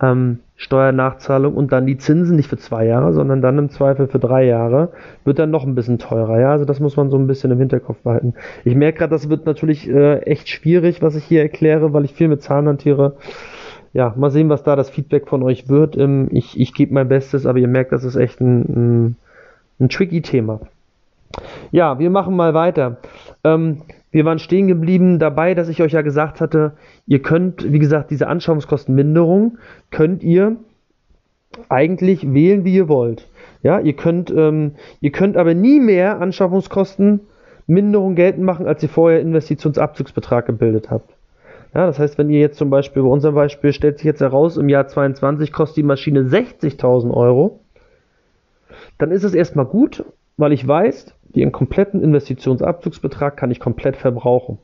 ähm, 0.00 0.40
Steuernachzahlung 0.56 1.54
und 1.54 1.72
dann 1.72 1.86
die 1.86 1.98
Zinsen 1.98 2.36
nicht 2.36 2.48
für 2.48 2.56
zwei 2.56 2.86
Jahre, 2.86 3.12
sondern 3.12 3.42
dann 3.42 3.58
im 3.58 3.70
Zweifel 3.70 4.08
für 4.08 4.18
drei 4.18 4.44
Jahre, 4.44 4.92
wird 5.24 5.38
dann 5.38 5.50
noch 5.50 5.64
ein 5.64 5.74
bisschen 5.74 5.98
teurer. 5.98 6.40
Ja, 6.40 6.50
also 6.52 6.64
das 6.64 6.80
muss 6.80 6.96
man 6.96 7.10
so 7.10 7.18
ein 7.18 7.26
bisschen 7.26 7.50
im 7.50 7.58
Hinterkopf 7.58 7.98
behalten. 7.98 8.34
Ich 8.64 8.74
merke 8.74 8.98
gerade, 8.98 9.10
das 9.10 9.28
wird 9.28 9.46
natürlich 9.46 9.88
äh, 9.88 10.18
echt 10.20 10.48
schwierig, 10.48 11.02
was 11.02 11.14
ich 11.14 11.24
hier 11.24 11.42
erkläre, 11.42 11.92
weil 11.92 12.04
ich 12.04 12.14
viel 12.14 12.28
mit 12.28 12.42
Zahlen 12.42 12.68
hantiere. 12.68 13.16
Ja, 13.92 14.14
mal 14.16 14.30
sehen, 14.30 14.48
was 14.48 14.62
da 14.62 14.76
das 14.76 14.90
Feedback 14.90 15.28
von 15.28 15.42
euch 15.42 15.68
wird. 15.68 15.96
Ähm, 15.96 16.28
ich 16.30 16.58
ich 16.60 16.74
gebe 16.74 16.94
mein 16.94 17.08
Bestes, 17.08 17.46
aber 17.46 17.58
ihr 17.58 17.68
merkt, 17.68 17.92
das 17.92 18.04
ist 18.04 18.16
echt 18.16 18.40
ein, 18.40 18.60
ein, 18.60 19.16
ein 19.80 19.88
tricky 19.88 20.22
Thema. 20.22 20.60
Ja, 21.70 21.98
wir 21.98 22.10
machen 22.10 22.36
mal 22.36 22.54
weiter. 22.54 22.98
Ähm, 23.44 23.82
wir 24.16 24.24
waren 24.24 24.38
stehen 24.38 24.66
geblieben 24.66 25.18
dabei, 25.18 25.52
dass 25.52 25.68
ich 25.68 25.82
euch 25.82 25.92
ja 25.92 26.00
gesagt 26.00 26.40
hatte, 26.40 26.72
ihr 27.06 27.20
könnt, 27.20 27.70
wie 27.70 27.78
gesagt, 27.78 28.10
diese 28.10 28.28
Anschaffungskostenminderung 28.28 29.58
könnt 29.90 30.22
ihr 30.22 30.56
eigentlich 31.68 32.32
wählen, 32.32 32.64
wie 32.64 32.76
ihr 32.76 32.88
wollt. 32.88 33.28
Ja, 33.62 33.78
ihr 33.78 33.92
könnt, 33.92 34.30
ähm, 34.30 34.72
ihr 35.02 35.12
könnt 35.12 35.36
aber 35.36 35.52
nie 35.52 35.80
mehr 35.80 36.18
Anschaffungskostenminderung 36.18 38.14
geltend 38.14 38.42
machen, 38.42 38.66
als 38.66 38.82
ihr 38.82 38.88
vorher 38.88 39.20
Investitionsabzugsbetrag 39.20 40.46
gebildet 40.46 40.90
habt. 40.90 41.14
Ja, 41.74 41.84
das 41.84 41.98
heißt, 41.98 42.16
wenn 42.16 42.30
ihr 42.30 42.40
jetzt 42.40 42.56
zum 42.56 42.70
Beispiel 42.70 43.02
bei 43.02 43.08
unserem 43.10 43.34
Beispiel 43.34 43.74
stellt 43.74 43.98
sich 43.98 44.06
jetzt 44.06 44.22
heraus, 44.22 44.56
im 44.56 44.70
Jahr 44.70 44.86
22 44.86 45.52
kostet 45.52 45.76
die 45.76 45.82
Maschine 45.82 46.22
60.000 46.22 47.12
Euro, 47.12 47.60
dann 48.96 49.10
ist 49.10 49.24
es 49.24 49.34
erstmal 49.34 49.66
gut, 49.66 50.06
weil 50.38 50.54
ich 50.54 50.66
weiß, 50.66 51.14
den 51.40 51.52
kompletten 51.52 52.02
Investitionsabzugsbetrag 52.02 53.36
kann 53.36 53.50
ich 53.50 53.60
komplett 53.60 53.96
verbrauchen. 53.96 54.58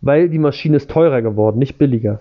Weil 0.00 0.28
die 0.28 0.38
Maschine 0.38 0.76
ist 0.76 0.90
teurer 0.90 1.22
geworden, 1.22 1.58
nicht 1.58 1.78
billiger. 1.78 2.20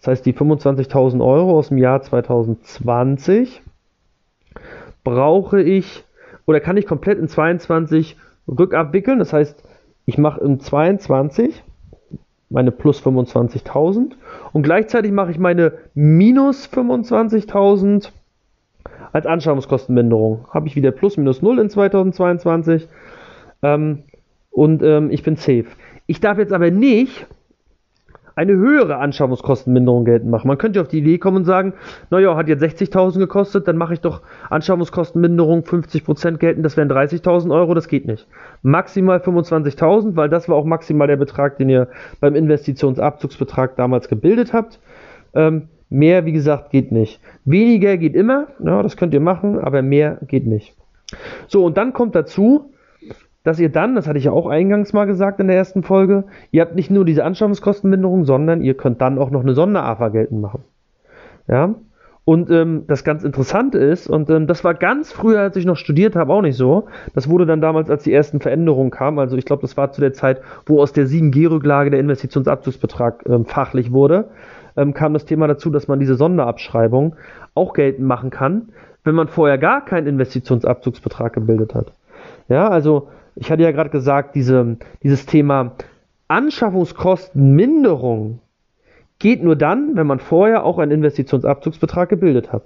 Das 0.00 0.08
heißt, 0.08 0.26
die 0.26 0.34
25.000 0.34 1.24
Euro 1.24 1.58
aus 1.58 1.68
dem 1.68 1.78
Jahr 1.78 2.02
2020 2.02 3.62
brauche 5.04 5.62
ich 5.62 6.04
oder 6.46 6.60
kann 6.60 6.76
ich 6.76 6.86
komplett 6.86 7.18
in 7.18 7.28
22 7.28 8.16
rückabwickeln. 8.48 9.18
Das 9.18 9.32
heißt, 9.32 9.62
ich 10.04 10.18
mache 10.18 10.40
in 10.40 10.60
22 10.60 11.62
meine 12.48 12.70
plus 12.70 13.00
25.000 13.02 14.12
und 14.52 14.62
gleichzeitig 14.62 15.10
mache 15.10 15.30
ich 15.30 15.38
meine 15.38 15.72
minus 15.94 16.68
25.000 16.68 18.10
als 19.12 19.26
Anschaffungskostenminderung. 19.26 20.46
Habe 20.50 20.66
ich 20.66 20.76
wieder 20.76 20.90
plus 20.90 21.16
minus 21.16 21.42
0 21.42 21.58
in 21.58 21.70
2022 21.70 22.88
ähm, 23.62 24.04
und 24.50 24.82
ähm, 24.82 25.10
ich 25.10 25.22
bin 25.22 25.36
safe. 25.36 25.66
Ich 26.06 26.20
darf 26.20 26.38
jetzt 26.38 26.52
aber 26.52 26.70
nicht 26.70 27.26
eine 28.36 28.52
höhere 28.52 28.98
Anschaffungskostenminderung 28.98 30.04
geltend 30.04 30.30
machen. 30.30 30.46
Man 30.46 30.58
könnte 30.58 30.82
auf 30.82 30.88
die 30.88 30.98
Idee 30.98 31.16
kommen 31.16 31.38
und 31.38 31.44
sagen, 31.46 31.72
naja, 32.10 32.36
hat 32.36 32.48
jetzt 32.48 32.62
60.000 32.62 33.18
gekostet, 33.18 33.66
dann 33.66 33.78
mache 33.78 33.94
ich 33.94 34.00
doch 34.02 34.20
Anschaffungskostenminderung 34.50 35.60
50% 35.60 36.36
geltend, 36.36 36.64
das 36.64 36.76
wären 36.76 36.92
30.000 36.92 37.50
Euro, 37.50 37.72
das 37.72 37.88
geht 37.88 38.06
nicht. 38.06 38.28
Maximal 38.60 39.18
25.000, 39.18 40.16
weil 40.16 40.28
das 40.28 40.50
war 40.50 40.56
auch 40.56 40.66
maximal 40.66 41.06
der 41.08 41.16
Betrag, 41.16 41.56
den 41.56 41.70
ihr 41.70 41.88
beim 42.20 42.34
Investitionsabzugsbetrag 42.34 43.74
damals 43.76 44.08
gebildet 44.08 44.52
habt. 44.52 44.80
Ähm, 45.32 45.68
Mehr, 45.88 46.24
wie 46.24 46.32
gesagt, 46.32 46.70
geht 46.70 46.90
nicht. 46.90 47.20
Weniger 47.44 47.96
geht 47.96 48.14
immer, 48.14 48.48
ja, 48.64 48.82
das 48.82 48.96
könnt 48.96 49.14
ihr 49.14 49.20
machen, 49.20 49.60
aber 49.60 49.82
mehr 49.82 50.18
geht 50.26 50.46
nicht. 50.46 50.74
So, 51.46 51.64
und 51.64 51.76
dann 51.76 51.92
kommt 51.92 52.14
dazu, 52.14 52.72
dass 53.44 53.60
ihr 53.60 53.68
dann, 53.68 53.94
das 53.94 54.08
hatte 54.08 54.18
ich 54.18 54.24
ja 54.24 54.32
auch 54.32 54.48
eingangs 54.48 54.92
mal 54.92 55.04
gesagt 55.04 55.38
in 55.38 55.46
der 55.46 55.56
ersten 55.56 55.84
Folge, 55.84 56.24
ihr 56.50 56.62
habt 56.62 56.74
nicht 56.74 56.90
nur 56.90 57.04
diese 57.04 57.24
Anschaffungskostenminderung, 57.24 58.24
sondern 58.24 58.60
ihr 58.60 58.74
könnt 58.74 59.00
dann 59.00 59.18
auch 59.18 59.30
noch 59.30 59.42
eine 59.42 59.54
Sonderafa 59.54 60.08
geltend 60.08 60.40
machen. 60.40 60.64
Ja, 61.46 61.76
und 62.24 62.50
ähm, 62.50 62.86
das 62.88 63.04
ganz 63.04 63.22
Interessante 63.22 63.78
ist, 63.78 64.08
und 64.08 64.28
ähm, 64.30 64.48
das 64.48 64.64
war 64.64 64.74
ganz 64.74 65.12
früher, 65.12 65.38
als 65.38 65.56
ich 65.56 65.64
noch 65.64 65.76
studiert 65.76 66.16
habe, 66.16 66.32
auch 66.32 66.42
nicht 66.42 66.56
so. 66.56 66.88
Das 67.14 67.30
wurde 67.30 67.46
dann 67.46 67.60
damals, 67.60 67.88
als 67.88 68.02
die 68.02 68.12
ersten 68.12 68.40
Veränderungen 68.40 68.90
kamen, 68.90 69.20
also 69.20 69.36
ich 69.36 69.44
glaube, 69.44 69.62
das 69.62 69.76
war 69.76 69.92
zu 69.92 70.00
der 70.00 70.12
Zeit, 70.12 70.40
wo 70.66 70.82
aus 70.82 70.92
der 70.92 71.06
7G-Rücklage 71.06 71.90
der 71.90 72.00
Investitionsabzugsbetrag 72.00 73.22
ähm, 73.28 73.44
fachlich 73.44 73.92
wurde 73.92 74.28
ähm, 74.76 74.94
kam 74.94 75.14
das 75.14 75.24
Thema 75.24 75.46
dazu, 75.46 75.70
dass 75.70 75.88
man 75.88 76.00
diese 76.00 76.14
Sonderabschreibung 76.14 77.16
auch 77.54 77.72
geltend 77.72 78.06
machen 78.06 78.30
kann, 78.30 78.68
wenn 79.04 79.14
man 79.14 79.28
vorher 79.28 79.58
gar 79.58 79.84
keinen 79.84 80.06
Investitionsabzugsbetrag 80.06 81.32
gebildet 81.32 81.74
hat. 81.74 81.92
Ja, 82.48 82.68
also 82.68 83.08
ich 83.34 83.50
hatte 83.50 83.62
ja 83.62 83.72
gerade 83.72 83.90
gesagt, 83.90 84.34
diese, 84.34 84.76
dieses 85.02 85.26
Thema 85.26 85.72
Anschaffungskostenminderung 86.28 88.40
geht 89.18 89.42
nur 89.42 89.56
dann, 89.56 89.96
wenn 89.96 90.06
man 90.06 90.18
vorher 90.18 90.64
auch 90.64 90.78
einen 90.78 90.92
Investitionsabzugsbetrag 90.92 92.08
gebildet 92.08 92.52
hat. 92.52 92.62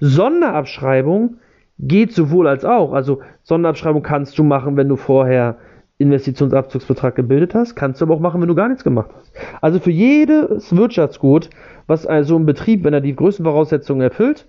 Sonderabschreibung 0.00 1.36
geht 1.78 2.12
sowohl 2.12 2.48
als 2.48 2.64
auch. 2.64 2.92
Also 2.92 3.20
Sonderabschreibung 3.42 4.02
kannst 4.02 4.38
du 4.38 4.44
machen, 4.44 4.76
wenn 4.76 4.88
du 4.88 4.96
vorher 4.96 5.56
Investitionsabzugsbetrag 6.02 7.14
gebildet 7.14 7.54
hast, 7.54 7.74
kannst 7.74 8.00
du 8.00 8.04
aber 8.04 8.14
auch 8.14 8.20
machen, 8.20 8.40
wenn 8.40 8.48
du 8.48 8.54
gar 8.54 8.68
nichts 8.68 8.84
gemacht 8.84 9.10
hast. 9.16 9.32
Also 9.60 9.78
für 9.78 9.90
jedes 9.90 10.74
Wirtschaftsgut, 10.74 11.50
was 11.86 12.06
also 12.06 12.36
ein 12.36 12.46
Betrieb, 12.46 12.84
wenn 12.84 12.94
er 12.94 13.00
die 13.00 13.16
größten 13.16 13.44
Voraussetzungen 13.44 14.02
erfüllt, 14.02 14.46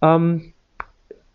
ähm, 0.00 0.52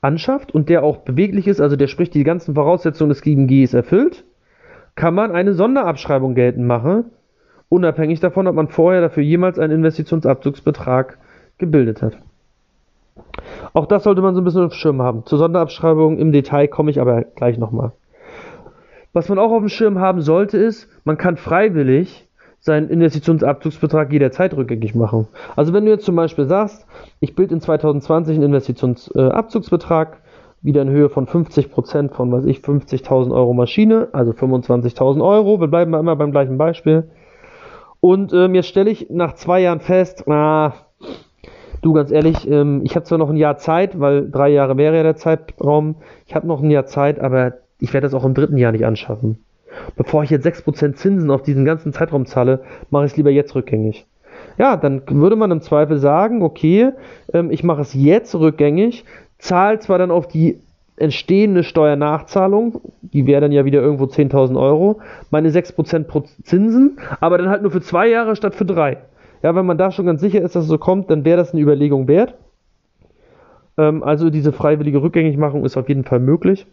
anschafft 0.01 0.54
und 0.54 0.70
der 0.70 0.84
auch 0.84 0.98
beweglich 0.98 1.48
ist, 1.48 1.60
also 1.60 1.75
der 1.75 1.88
sprich 1.88 2.10
die 2.10 2.24
ganzen 2.24 2.56
Voraussetzungen 2.56 3.10
des 3.10 3.22
GMGs 3.22 3.74
erfüllt, 3.74 4.24
kann 4.96 5.13
man 5.13 5.32
eine 5.32 5.54
Sonderabschreibung 5.54 6.36
geltend 6.36 6.66
machen, 6.66 7.06
unabhängig 7.70 8.20
davon, 8.20 8.48
ob 8.48 8.56
man 8.56 8.68
vorher 8.68 9.01
dafür 9.01 9.24
jemals 9.24 9.60
einen 9.60 9.74
Investitionsabzugsbetrag 9.74 11.18
gebildet 11.58 12.01
hat. 12.01 12.18
Auch 13.74 13.86
das 13.86 14.04
sollte 14.04 14.22
man 14.22 14.36
so 14.36 14.42
ein 14.42 14.44
bisschen 14.44 14.63
auf 14.63 14.72
dem 14.72 14.78
Schirm 14.78 15.01
haben. 15.01 15.25
Zur 15.25 15.38
Sonderabschreibung 15.38 16.18
im 16.18 16.32
Detail 16.32 16.68
komme 16.68 16.92
ich 16.92 17.00
aber 17.00 17.24
gleich 17.24 17.58
nochmal. 17.58 17.92
Was 19.13 19.30
man 19.30 19.39
auch 19.39 19.51
auf 19.51 19.60
dem 19.60 19.70
Schirm 19.70 20.00
haben 20.00 20.22
sollte, 20.22 20.58
ist, 20.58 20.88
man 21.04 21.18
kann 21.18 21.38
freiwillig 21.38 22.28
seinen 22.60 22.89
Investitionsabzugsbetrag 22.89 24.12
jederzeit 24.12 24.56
rückgängig 24.56 24.94
machen. 24.94 25.28
Also 25.56 25.74
wenn 25.74 25.86
du 25.86 25.92
jetzt 25.92 26.06
zum 26.06 26.16
Beispiel 26.16 26.46
sagst, 26.46 26.86
ich 27.20 27.36
bilde 27.36 27.56
in 27.56 27.62
2020 27.62 28.36
einen 28.36 28.46
Investitionsabzugsbetrag, 28.46 30.22
wieder 30.62 30.82
in 30.82 30.89
Höhe 30.89 31.10
von 31.10 31.25
50% 31.25 32.12
von, 32.12 32.32
was 32.32 32.46
ich, 32.46 32.60
50.000 32.60 33.34
Euro 33.34 33.54
Maschine, 33.54 34.10
also 34.12 34.32
25.000 34.32 35.24
Euro, 35.24 35.62
wir 35.62 35.68
bleiben 35.68 35.94
immer 35.94 36.16
beim 36.18 36.32
gleichen 36.32 36.58
Beispiel. 36.58 37.10
Und 38.01 38.34
ähm, 38.34 38.56
jetzt 38.56 38.68
stelle 38.68 38.89
ich 38.89 39.10
nach 39.10 39.34
zwei 39.36 39.62
Jahren 39.62 39.80
fest, 39.80 40.28
ah, 40.28 40.74
du 41.82 41.94
ganz 41.94 42.12
ehrlich, 42.12 42.50
ähm, 42.50 42.82
ich 42.84 42.96
habe 42.96 43.06
zwar 43.06 43.18
noch 43.18 43.30
ein 43.30 43.38
Jahr 43.38 43.58
Zeit, 43.58 44.00
weil 44.00 44.30
drei 44.30 44.50
Jahre 44.50 44.78
wäre 44.78 44.98
ja 44.98 45.04
der 45.04 45.16
Zeitraum, 45.16 45.96
ich 46.25 46.36
habe 46.36 46.48
noch 46.48 46.62
ein 46.62 46.70
Jahr 46.70 46.86
Zeit, 46.86 47.20
aber 47.20 47.54
ich 47.80 47.94
werde 47.94 48.06
das 48.06 48.14
auch 48.14 48.26
im 48.26 48.34
dritten 48.34 48.58
Jahr 48.58 48.72
nicht 48.72 48.86
anschaffen. 48.86 49.40
Bevor 49.96 50.24
ich 50.24 50.30
jetzt 50.30 50.46
6% 50.46 50.94
Zinsen 50.96 51.32
auf 51.32 51.42
diesen 51.42 51.66
ganzen 51.66 51.94
Zeitraum 51.94 52.26
zahle, 52.26 52.62
mache 52.90 53.06
ich 53.06 53.12
es 53.12 53.18
lieber 53.18 53.30
jetzt 53.30 53.56
rückgängig. 53.56 54.06
Ja, 54.58 54.78
dann 54.78 55.02
würde 55.08 55.36
man 55.36 55.52
im 55.52 55.62
Zweifel 55.62 55.98
sagen, 55.98 56.42
okay, 56.42 56.92
ähm, 57.34 57.52
ich 57.52 57.64
mache 57.64 57.82
es 57.82 57.94
jetzt 57.94 58.36
rückgängig, 58.36 59.06
zahle 59.38 59.80
zwar 59.80 59.98
dann 59.98 60.12
auf 60.12 60.28
die 60.28 60.60
entstehende 60.98 61.64
Steuernachzahlung, 61.64 62.82
die 63.02 63.26
wäre 63.26 63.42
dann 63.42 63.54
ja 63.54 63.64
wieder 63.64 63.82
irgendwo 63.82 64.06
10.000 64.06 64.60
Euro, 64.60 65.00
meine 65.30 65.50
6% 65.50 66.04
pro 66.04 66.24
Zinsen, 66.44 66.98
aber 67.22 67.38
dann 67.38 67.50
halt 67.50 67.62
nur 67.62 67.72
für 67.72 67.82
zwei 67.82 68.08
Jahre 68.08 68.36
statt 68.36 68.54
für 68.54 68.66
drei. 68.66 68.98
Ja, 69.42 69.56
wenn 69.56 69.66
man 69.66 69.78
da 69.78 69.92
schon 69.92 70.06
ganz 70.06 70.20
sicher 70.20 70.42
ist, 70.42 70.56
dass 70.56 70.64
es 70.64 70.70
so 70.70 70.78
kommt, 70.78 71.10
dann 71.10 71.24
wäre 71.24 71.38
das 71.38 71.54
eine 71.54 71.62
Überlegung 71.62 72.10
wert. 72.10 72.36
Ähm, 73.78 74.04
also 74.04 74.30
diese 74.30 74.52
freiwillige 74.52 75.02
Rückgängigmachung 75.02 75.64
ist 75.64 75.78
auf 75.78 75.88
jeden 75.88 76.04
Fall 76.04 76.20
möglich. 76.20 76.68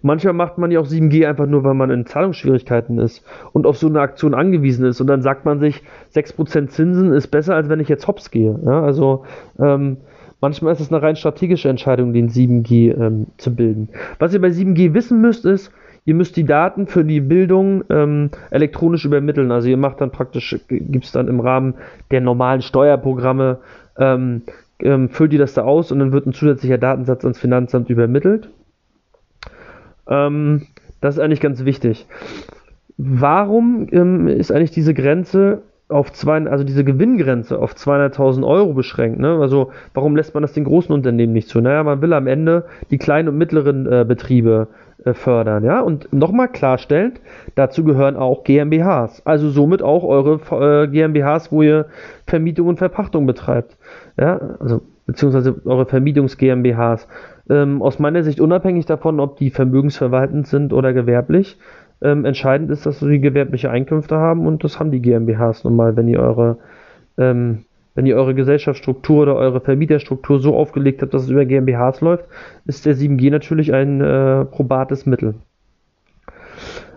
Manchmal 0.00 0.32
macht 0.32 0.58
man 0.58 0.70
ja 0.70 0.80
auch 0.80 0.86
7G 0.86 1.28
einfach 1.28 1.46
nur, 1.46 1.64
weil 1.64 1.74
man 1.74 1.90
in 1.90 2.06
Zahlungsschwierigkeiten 2.06 2.98
ist 2.98 3.24
und 3.52 3.66
auf 3.66 3.76
so 3.76 3.88
eine 3.88 4.00
Aktion 4.00 4.34
angewiesen 4.34 4.86
ist. 4.86 5.00
Und 5.00 5.06
dann 5.06 5.22
sagt 5.22 5.44
man 5.44 5.60
sich, 5.60 5.82
6% 6.14 6.68
Zinsen 6.68 7.12
ist 7.12 7.28
besser, 7.28 7.54
als 7.54 7.68
wenn 7.68 7.80
ich 7.80 7.88
jetzt 7.88 8.06
hops 8.08 8.30
gehe. 8.30 8.58
Ja, 8.64 8.82
also 8.82 9.24
ähm, 9.58 9.98
manchmal 10.40 10.72
ist 10.72 10.80
es 10.80 10.92
eine 10.92 11.02
rein 11.02 11.16
strategische 11.16 11.68
Entscheidung, 11.68 12.12
den 12.12 12.28
7G 12.28 12.96
ähm, 12.98 13.26
zu 13.36 13.54
bilden. 13.54 13.88
Was 14.18 14.32
ihr 14.32 14.40
bei 14.40 14.48
7G 14.48 14.94
wissen 14.94 15.20
müsst, 15.20 15.44
ist, 15.44 15.72
ihr 16.04 16.14
müsst 16.14 16.36
die 16.36 16.44
Daten 16.44 16.86
für 16.86 17.04
die 17.04 17.20
Bildung 17.20 17.84
ähm, 17.90 18.30
elektronisch 18.50 19.04
übermitteln. 19.04 19.52
Also 19.52 19.68
ihr 19.68 19.76
macht 19.76 20.00
dann 20.00 20.10
praktisch, 20.10 20.58
gibt 20.68 21.04
es 21.04 21.12
dann 21.12 21.28
im 21.28 21.40
Rahmen 21.40 21.74
der 22.10 22.20
normalen 22.20 22.62
Steuerprogramme, 22.62 23.58
ähm, 23.98 24.42
ähm, 24.80 25.08
füllt 25.10 25.32
ihr 25.32 25.38
das 25.38 25.54
da 25.54 25.62
aus 25.62 25.92
und 25.92 26.00
dann 26.00 26.12
wird 26.12 26.26
ein 26.26 26.32
zusätzlicher 26.32 26.78
Datensatz 26.78 27.24
ans 27.24 27.38
Finanzamt 27.38 27.88
übermittelt. 27.88 28.48
Ähm, 30.08 30.62
das 31.00 31.16
ist 31.16 31.20
eigentlich 31.20 31.40
ganz 31.40 31.64
wichtig. 31.64 32.06
Warum 32.96 33.88
ähm, 33.90 34.28
ist 34.28 34.52
eigentlich 34.52 34.70
diese 34.70 34.94
Grenze 34.94 35.62
auf 35.88 36.12
zwei, 36.12 36.46
also 36.46 36.64
diese 36.64 36.84
Gewinngrenze 36.84 37.58
auf 37.58 37.74
200.000 37.74 38.46
Euro 38.46 38.72
beschränkt? 38.72 39.18
Ne? 39.18 39.38
Also 39.40 39.70
warum 39.94 40.16
lässt 40.16 40.34
man 40.34 40.42
das 40.42 40.52
den 40.52 40.64
großen 40.64 40.94
Unternehmen 40.94 41.32
nicht 41.32 41.48
zu? 41.48 41.60
Naja, 41.60 41.82
man 41.82 42.00
will 42.00 42.12
am 42.12 42.26
Ende 42.26 42.64
die 42.90 42.98
kleinen 42.98 43.28
und 43.28 43.38
mittleren 43.38 43.90
äh, 43.90 44.04
Betriebe 44.06 44.68
äh, 45.04 45.14
fördern, 45.14 45.64
ja. 45.64 45.80
Und 45.80 46.12
nochmal 46.12 46.48
klarstellend, 46.48 47.20
dazu 47.54 47.82
gehören 47.82 48.16
auch 48.16 48.44
GmbHs, 48.44 49.22
also 49.24 49.50
somit 49.50 49.82
auch 49.82 50.04
eure 50.04 50.84
äh, 50.84 50.86
GmbHs, 50.88 51.50
wo 51.50 51.62
ihr 51.62 51.86
Vermietung 52.26 52.68
und 52.68 52.78
Verpachtung 52.78 53.26
betreibt, 53.26 53.76
ja, 54.16 54.38
also 54.60 54.82
beziehungsweise 55.06 55.60
eure 55.64 55.86
Vermietungs 55.86 56.36
GmbHs. 56.36 57.08
Ähm, 57.52 57.82
aus 57.82 57.98
meiner 57.98 58.22
Sicht 58.22 58.40
unabhängig 58.40 58.86
davon, 58.86 59.20
ob 59.20 59.36
die 59.36 59.50
vermögensverwaltend 59.50 60.46
sind 60.46 60.72
oder 60.72 60.94
gewerblich. 60.94 61.58
Ähm, 62.00 62.24
entscheidend 62.24 62.70
ist, 62.70 62.86
dass 62.86 63.00
sie 63.00 63.20
gewerbliche 63.20 63.70
Einkünfte 63.70 64.16
haben 64.16 64.46
und 64.46 64.64
das 64.64 64.80
haben 64.80 64.90
die 64.90 65.02
GmbHs 65.02 65.64
nun 65.64 65.76
mal, 65.76 65.94
wenn 65.94 66.08
ihr 66.08 66.20
eure 66.20 66.56
ähm, 67.18 67.66
wenn 67.94 68.06
ihr 68.06 68.16
eure 68.16 68.34
Gesellschaftsstruktur 68.34 69.22
oder 69.22 69.36
eure 69.36 69.60
Vermieterstruktur 69.60 70.40
so 70.40 70.56
aufgelegt 70.56 71.02
habt, 71.02 71.12
dass 71.12 71.24
es 71.24 71.28
über 71.28 71.44
GmbHs 71.44 72.00
läuft, 72.00 72.24
ist 72.64 72.86
der 72.86 72.96
7G 72.96 73.30
natürlich 73.30 73.74
ein 73.74 74.00
äh, 74.00 74.46
probates 74.46 75.04
Mittel. 75.04 75.34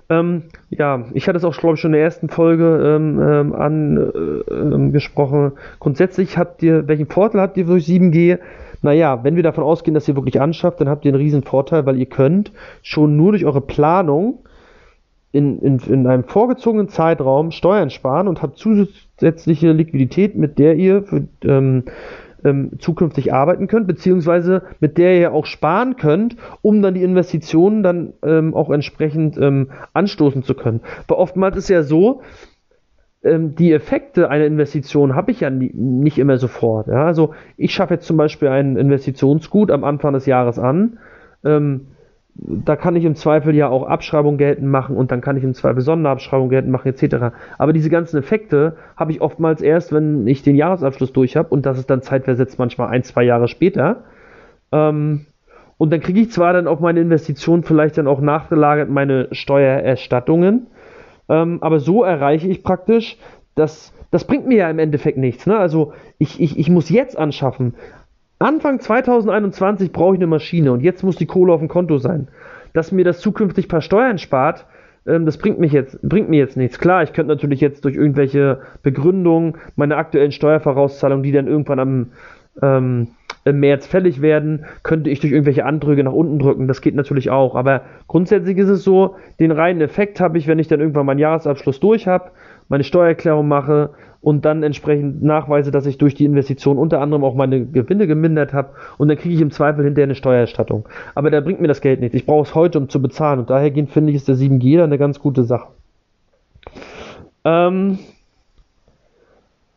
Ähm, 0.08 0.44
ja, 0.70 1.04
ich 1.14 1.28
hatte 1.28 1.38
es 1.38 1.44
auch, 1.44 1.58
glaube 1.58 1.74
ich, 1.76 1.82
schon 1.82 1.90
in 1.90 1.98
der 1.98 2.04
ersten 2.04 2.30
Folge 2.30 2.96
ähm, 2.96 3.20
ähm, 3.20 3.54
angesprochen. 3.54 5.48
Äh, 5.48 5.52
Grundsätzlich 5.80 6.38
habt 6.38 6.64
ihr, 6.64 6.88
welchen 6.88 7.08
Vorteil 7.08 7.42
habt 7.42 7.58
ihr 7.58 7.66
durch 7.66 7.86
7G? 7.86 8.38
Naja, 8.86 9.24
wenn 9.24 9.36
wir 9.36 9.42
davon 9.42 9.64
ausgehen, 9.64 9.96
dass 9.96 10.08
ihr 10.08 10.16
wirklich 10.16 10.40
anschafft, 10.40 10.80
dann 10.80 10.90
habt 10.90 11.06
ihr 11.06 11.10
einen 11.10 11.20
riesen 11.20 11.42
Vorteil, 11.42 11.88
weil 11.88 11.98
ihr 11.98 12.06
könnt 12.06 12.52
schon 12.84 13.18
nur 13.18 13.32
durch 13.32 13.44
eure 13.44 13.62
Planung 13.62 14.44
in, 15.32 15.58
in, 15.60 15.80
in 15.80 16.06
einem 16.06 16.24
vorgezogenen 16.24 16.88
Zeitraum 16.88 17.50
Steuern 17.50 17.90
sparen 17.90 18.28
und 18.28 18.44
habt 18.44 18.60
zusätzliche 18.60 19.72
Liquidität, 19.72 20.36
mit 20.36 20.60
der 20.60 20.76
ihr 20.76 21.02
für, 21.02 21.24
ähm, 21.44 21.86
ähm, 22.44 22.74
zukünftig 22.78 23.34
arbeiten 23.34 23.66
könnt, 23.66 23.88
beziehungsweise 23.88 24.62
mit 24.80 25.00
der 25.00 25.20
ihr 25.20 25.34
auch 25.34 25.48
sparen 25.48 25.96
könnt, 25.96 26.38
um 26.62 26.84
dann 26.84 26.94
die 26.94 27.02
Investitionen 27.02 27.82
dann 27.82 28.14
ähm, 28.24 28.54
auch 28.54 28.70
entsprechend 28.70 29.36
ähm, 29.40 29.72
anstoßen 29.94 30.44
zu 30.44 30.54
können. 30.54 30.82
Weil 31.08 31.18
oftmals 31.18 31.58
ist 31.58 31.70
ja 31.70 31.82
so, 31.82 32.22
ähm, 33.26 33.56
die 33.56 33.74
Effekte 33.74 34.30
einer 34.30 34.46
Investition 34.46 35.16
habe 35.16 35.32
ich 35.32 35.42
ja 35.42 35.50
nie, 35.50 35.72
nicht 35.74 36.20
immer 36.20 36.38
sofort. 36.38 36.88
Ja? 36.88 37.06
Also 37.06 37.34
ich 37.58 37.74
schaffe 37.74 37.96
jetzt 37.96 38.06
zum 38.06 38.18
Beispiel 38.18 38.48
ein 38.48 38.78
Investitionsgut 38.78 39.72
am 39.72 39.84
Anfang 39.84 40.14
des 40.14 40.28
Jahres 40.28 40.60
an. 40.60 41.00
Ähm, 41.44 41.88
da 42.36 42.76
kann 42.76 42.96
ich 42.96 43.06
im 43.06 43.16
Zweifel 43.16 43.56
ja 43.56 43.70
auch 43.70 43.88
Abschreibung 43.88 44.38
geltend 44.38 44.70
machen 44.70 44.98
und 44.98 45.12
dann 45.12 45.22
kann 45.22 45.38
ich 45.38 45.44
im 45.44 45.54
Zweifel 45.54 45.82
Sonderabschreibung 45.82 46.50
geltend 46.50 46.72
machen 46.72 46.90
etc. 46.90 47.34
Aber 47.58 47.74
diese 47.74 47.90
ganzen 47.90 48.18
Effekte 48.18 48.76
habe 48.98 49.12
ich 49.12 49.22
oftmals 49.22 49.62
erst, 49.62 49.94
wenn 49.94 50.28
ich 50.28 50.44
den 50.44 50.56
Jahresabschluss 50.56 51.14
durch 51.14 51.38
habe 51.38 51.50
und 51.50 51.66
das 51.66 51.80
ist 51.80 51.90
dann 51.90 52.02
zeitversetzt 52.02 52.60
manchmal 52.60 52.90
ein, 52.90 53.04
zwei 53.04 53.24
Jahre 53.24 53.48
später. 53.48 54.04
Ähm, 54.72 55.28
und 55.78 55.92
dann 55.92 56.02
kriege 56.02 56.20
ich 56.20 56.32
zwar 56.32 56.54
dann 56.54 56.68
auf 56.68 56.80
meine 56.80 57.00
Investition 57.00 57.64
vielleicht 57.64 57.98
dann 57.98 58.08
auch 58.08 58.22
nachgelagert 58.22 58.90
meine 58.90 59.30
Steuererstattungen, 59.32 60.68
ähm, 61.30 61.60
aber 61.62 61.80
so 61.80 62.04
erreiche 62.04 62.48
ich 62.48 62.64
praktisch, 62.64 63.18
dass 63.56 63.94
das 64.12 64.26
bringt 64.26 64.48
mir 64.48 64.58
ja 64.60 64.70
im 64.70 64.80
Endeffekt 64.80 65.18
nichts. 65.18 65.46
Ne? 65.46 65.58
Also 65.58 65.94
ich, 66.20 66.40
ich, 66.40 66.58
ich 66.58 66.70
muss 66.70 66.90
jetzt 66.90 67.18
anschaffen. 67.18 67.74
Anfang 68.40 68.80
2021 68.80 69.92
brauche 69.92 70.16
ich 70.16 70.20
eine 70.20 70.28
Maschine 70.28 70.72
und 70.72 70.82
jetzt 70.82 71.04
muss 71.04 71.16
die 71.16 71.26
Kohle 71.26 71.54
auf 71.54 71.60
dem 71.60 71.68
Konto 71.68 71.98
sein. 71.98 72.30
Dass 72.74 72.92
mir 72.92 73.04
das 73.04 73.20
zukünftig 73.20 73.68
per 73.68 73.82
Steuern 73.82 74.18
spart, 74.18 74.66
ähm, 75.06 75.26
das 75.26 75.38
bringt, 75.38 75.60
mich 75.60 75.72
jetzt, 75.72 76.02
bringt 76.02 76.30
mir 76.30 76.38
jetzt 76.38 76.58
nichts. 76.58 76.80
Klar, 76.80 77.04
ich 77.04 77.14
könnte 77.14 77.34
natürlich 77.34 77.62
jetzt 77.62 77.86
durch 77.86 77.96
irgendwelche 77.96 78.62
Begründungen 78.84 79.56
meine 79.76 79.98
aktuellen 79.98 80.32
Steuervorauszahlungen, 80.32 81.24
die 81.24 81.32
dann 81.32 81.48
irgendwann 81.48 81.80
am 81.80 82.08
ähm, 82.62 83.08
im 83.46 83.60
März 83.60 83.86
fällig 83.86 84.22
werden, 84.22 84.66
könnte 84.82 85.12
ich 85.12 85.20
durch 85.20 85.32
irgendwelche 85.32 85.66
Andrücke 85.66 86.04
nach 86.04 86.14
unten 86.14 86.40
drücken. 86.40 86.68
Das 86.68 86.82
geht 86.82 86.96
natürlich 86.96 87.30
auch. 87.30 87.56
Aber 87.56 87.82
grundsätzlich 88.08 88.58
ist 88.58 88.70
es 88.70 88.84
so, 88.84 89.16
den 89.40 89.52
reinen 89.52 89.82
Effekt 89.82 90.20
habe 90.20 90.40
ich, 90.40 90.48
wenn 90.48 90.58
ich 90.58 90.68
dann 90.68 90.80
irgendwann 90.80 91.06
meinen 91.06 91.20
Jahresabschluss 91.20 91.80
durch 91.80 92.08
habe, 92.08 92.32
meine 92.70 92.84
Steuererklärung 92.84 93.48
mache 93.48 93.92
und 94.22 94.44
dann 94.46 94.64
entsprechend 94.64 95.22
nachweise, 95.22 95.70
dass 95.70 95.86
ich 95.86 96.00
durch 96.00 96.16
die 96.16 96.26
Investition 96.26 96.80
unter 96.80 97.00
anderem 97.00 97.24
auch 97.24 97.36
meine 97.36 97.64
Gewinne 97.64 98.08
gemindert 98.08 98.54
habe 98.54 98.70
und 98.98 99.08
dann 99.08 99.18
kriege 99.18 99.36
ich 99.36 99.42
im 99.42 99.52
Zweifel 99.52 99.86
hinterher 99.86 100.08
eine 100.08 100.16
Steuererstattung. 100.16 100.90
Aber 101.14 101.30
da 101.30 101.40
bringt 101.42 101.62
mir 101.62 101.68
das 101.68 101.82
Geld 101.82 102.00
nichts. 102.00 102.16
Ich 102.16 102.26
brauche 102.26 102.42
es 102.42 102.56
heute, 102.56 102.80
um 102.80 102.90
zu 102.90 103.00
bezahlen 103.00 103.38
und 103.38 103.52
dahergehend 103.52 103.92
finde 103.92 104.10
ich, 104.10 104.16
ist 104.16 104.28
der 104.28 104.36
7G 104.36 104.84
eine 104.84 104.98
ganz 104.98 105.20
gute 105.20 105.44
Sache. 105.44 105.68
Ähm, 107.44 108.00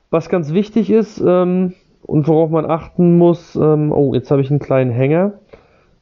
was 0.08 0.30
ganz 0.30 0.54
wichtig 0.54 0.90
ist 0.90 1.22
ähm, 1.22 1.74
und 2.08 2.26
worauf 2.26 2.50
man 2.50 2.66
achten 2.68 3.18
muss, 3.18 3.54
ähm, 3.54 3.92
oh, 3.92 4.14
jetzt 4.14 4.30
habe 4.30 4.42
ich 4.42 4.50
einen 4.50 4.58
kleinen 4.58 4.90
Hänger. 4.90 5.34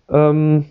Ähm, 0.09 0.66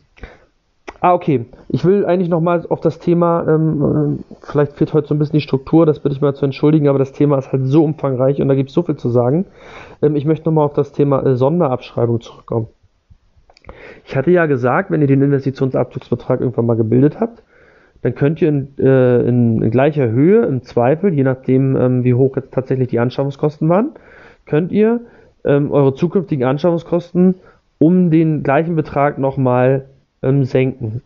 Ah, 1.05 1.13
okay. 1.13 1.45
Ich 1.69 1.85
will 1.85 2.03
eigentlich 2.03 2.29
nochmal 2.29 2.65
auf 2.67 2.81
das 2.81 2.97
Thema, 2.97 3.45
ähm, 3.47 4.17
äh, 4.19 4.35
vielleicht 4.41 4.73
fehlt 4.73 4.91
heute 4.91 5.07
so 5.07 5.13
ein 5.13 5.19
bisschen 5.19 5.37
die 5.37 5.41
Struktur, 5.41 5.85
das 5.85 5.99
bitte 5.99 6.15
ich 6.15 6.21
mal 6.21 6.33
zu 6.33 6.45
entschuldigen, 6.45 6.87
aber 6.87 6.97
das 6.97 7.11
Thema 7.11 7.37
ist 7.37 7.51
halt 7.51 7.61
so 7.67 7.83
umfangreich 7.83 8.41
und 8.41 8.47
da 8.47 8.55
gibt 8.55 8.69
es 8.69 8.73
so 8.73 8.81
viel 8.81 8.95
zu 8.95 9.09
sagen. 9.09 9.45
Ähm, 10.01 10.15
ich 10.15 10.25
möchte 10.25 10.45
nochmal 10.45 10.65
auf 10.65 10.73
das 10.73 10.93
Thema 10.93 11.23
äh, 11.23 11.35
Sonderabschreibung 11.35 12.21
zurückkommen. 12.21 12.69
Ich 14.05 14.15
hatte 14.17 14.31
ja 14.31 14.47
gesagt, 14.47 14.89
wenn 14.89 15.01
ihr 15.01 15.07
den 15.07 15.21
Investitionsabzugsbetrag 15.21 16.39
irgendwann 16.39 16.65
mal 16.65 16.75
gebildet 16.75 17.19
habt, 17.19 17.43
dann 18.01 18.15
könnt 18.15 18.41
ihr 18.41 18.49
in, 18.49 18.69
äh, 18.79 19.21
in, 19.27 19.61
in 19.61 19.69
gleicher 19.69 20.09
Höhe, 20.09 20.43
im 20.45 20.63
Zweifel, 20.63 21.13
je 21.13 21.23
nachdem, 21.23 21.75
ähm, 21.75 22.03
wie 22.03 22.15
hoch 22.15 22.35
jetzt 22.35 22.51
tatsächlich 22.51 22.87
die 22.87 22.97
Anschaffungskosten 22.97 23.69
waren, 23.69 23.91
könnt 24.47 24.71
ihr 24.71 25.01
ähm, 25.45 25.71
eure 25.71 25.93
zukünftigen 25.93 26.45
Anschaffungskosten 26.45 27.35
um 27.77 28.09
den 28.09 28.43
gleichen 28.43 28.75
Betrag 28.75 29.17
nochmal 29.17 29.85
ähm, 30.21 30.43
senken. 30.43 31.01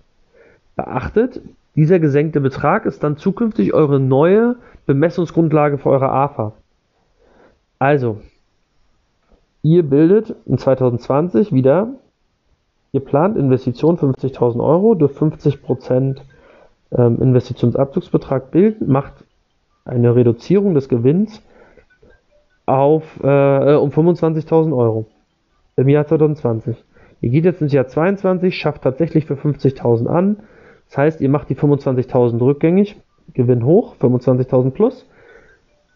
Beachtet, 0.76 1.42
dieser 1.76 2.00
gesenkte 2.00 2.42
Betrag 2.42 2.86
ist 2.86 3.04
dann 3.04 3.18
zukünftig 3.18 3.74
eure 3.74 4.00
neue 4.00 4.56
Bemessungsgrundlage 4.86 5.78
für 5.78 5.90
eure 5.90 6.10
AFA. 6.10 6.54
Also, 7.80 8.22
ihr 9.62 9.84
bildet 9.84 10.36
in 10.46 10.58
2020 10.58 11.52
wieder, 11.52 11.90
ihr 12.92 13.00
plant 13.02 13.38
Investition 13.38 13.98
50.000 13.98 14.64
Euro, 14.64 14.96
durch 14.96 15.14
50% 15.14 16.18
ähm, 16.92 17.22
Investitionsabzugsbetrag 17.22 18.52
bilden, 18.52 18.92
macht 18.92 19.14
eine 19.86 20.16
Reduzierung 20.16 20.74
des 20.74 20.90
Gewinns 20.90 21.42
auf 22.70 23.04
äh, 23.22 23.76
um 23.76 23.90
25.000 23.90 24.76
Euro 24.76 25.06
im 25.76 25.90
Jahr 25.90 26.06
2020. 26.06 26.78
Ihr 27.22 27.30
geht 27.30 27.46
jetzt 27.46 27.62
ins 27.62 27.74
Jahr 27.74 27.88
22, 27.88 28.56
schafft 28.56 28.84
tatsächlich 28.84 29.26
für 29.26 29.36
50.000 29.36 30.08
an. 30.08 30.38
Das 30.88 30.98
heißt, 30.98 31.22
ihr 31.22 31.30
macht 31.30 31.50
die 31.50 31.56
25.000 31.56 32.40
rückgängig, 32.42 32.96
Gewinn 33.34 33.66
hoch, 33.66 33.96
25.000 34.00 34.72
plus. 34.72 35.06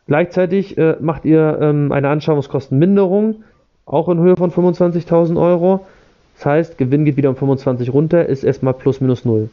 Gleichzeitig 0.07 0.77
äh, 0.77 0.97
macht 0.99 1.25
ihr 1.25 1.57
ähm, 1.61 1.91
eine 1.91 2.09
Anschaffungskostenminderung, 2.09 3.43
auch 3.85 4.09
in 4.09 4.19
Höhe 4.19 4.35
von 4.35 4.51
25.000 4.51 5.41
Euro. 5.41 5.85
Das 6.35 6.45
heißt, 6.45 6.77
Gewinn 6.77 7.05
geht 7.05 7.15
wieder 7.15 7.29
um 7.29 7.35
25 7.35 7.93
runter, 7.93 8.25
ist 8.25 8.43
erstmal 8.43 8.73
plus 8.73 8.99
minus 8.99 9.23
null. 9.23 9.49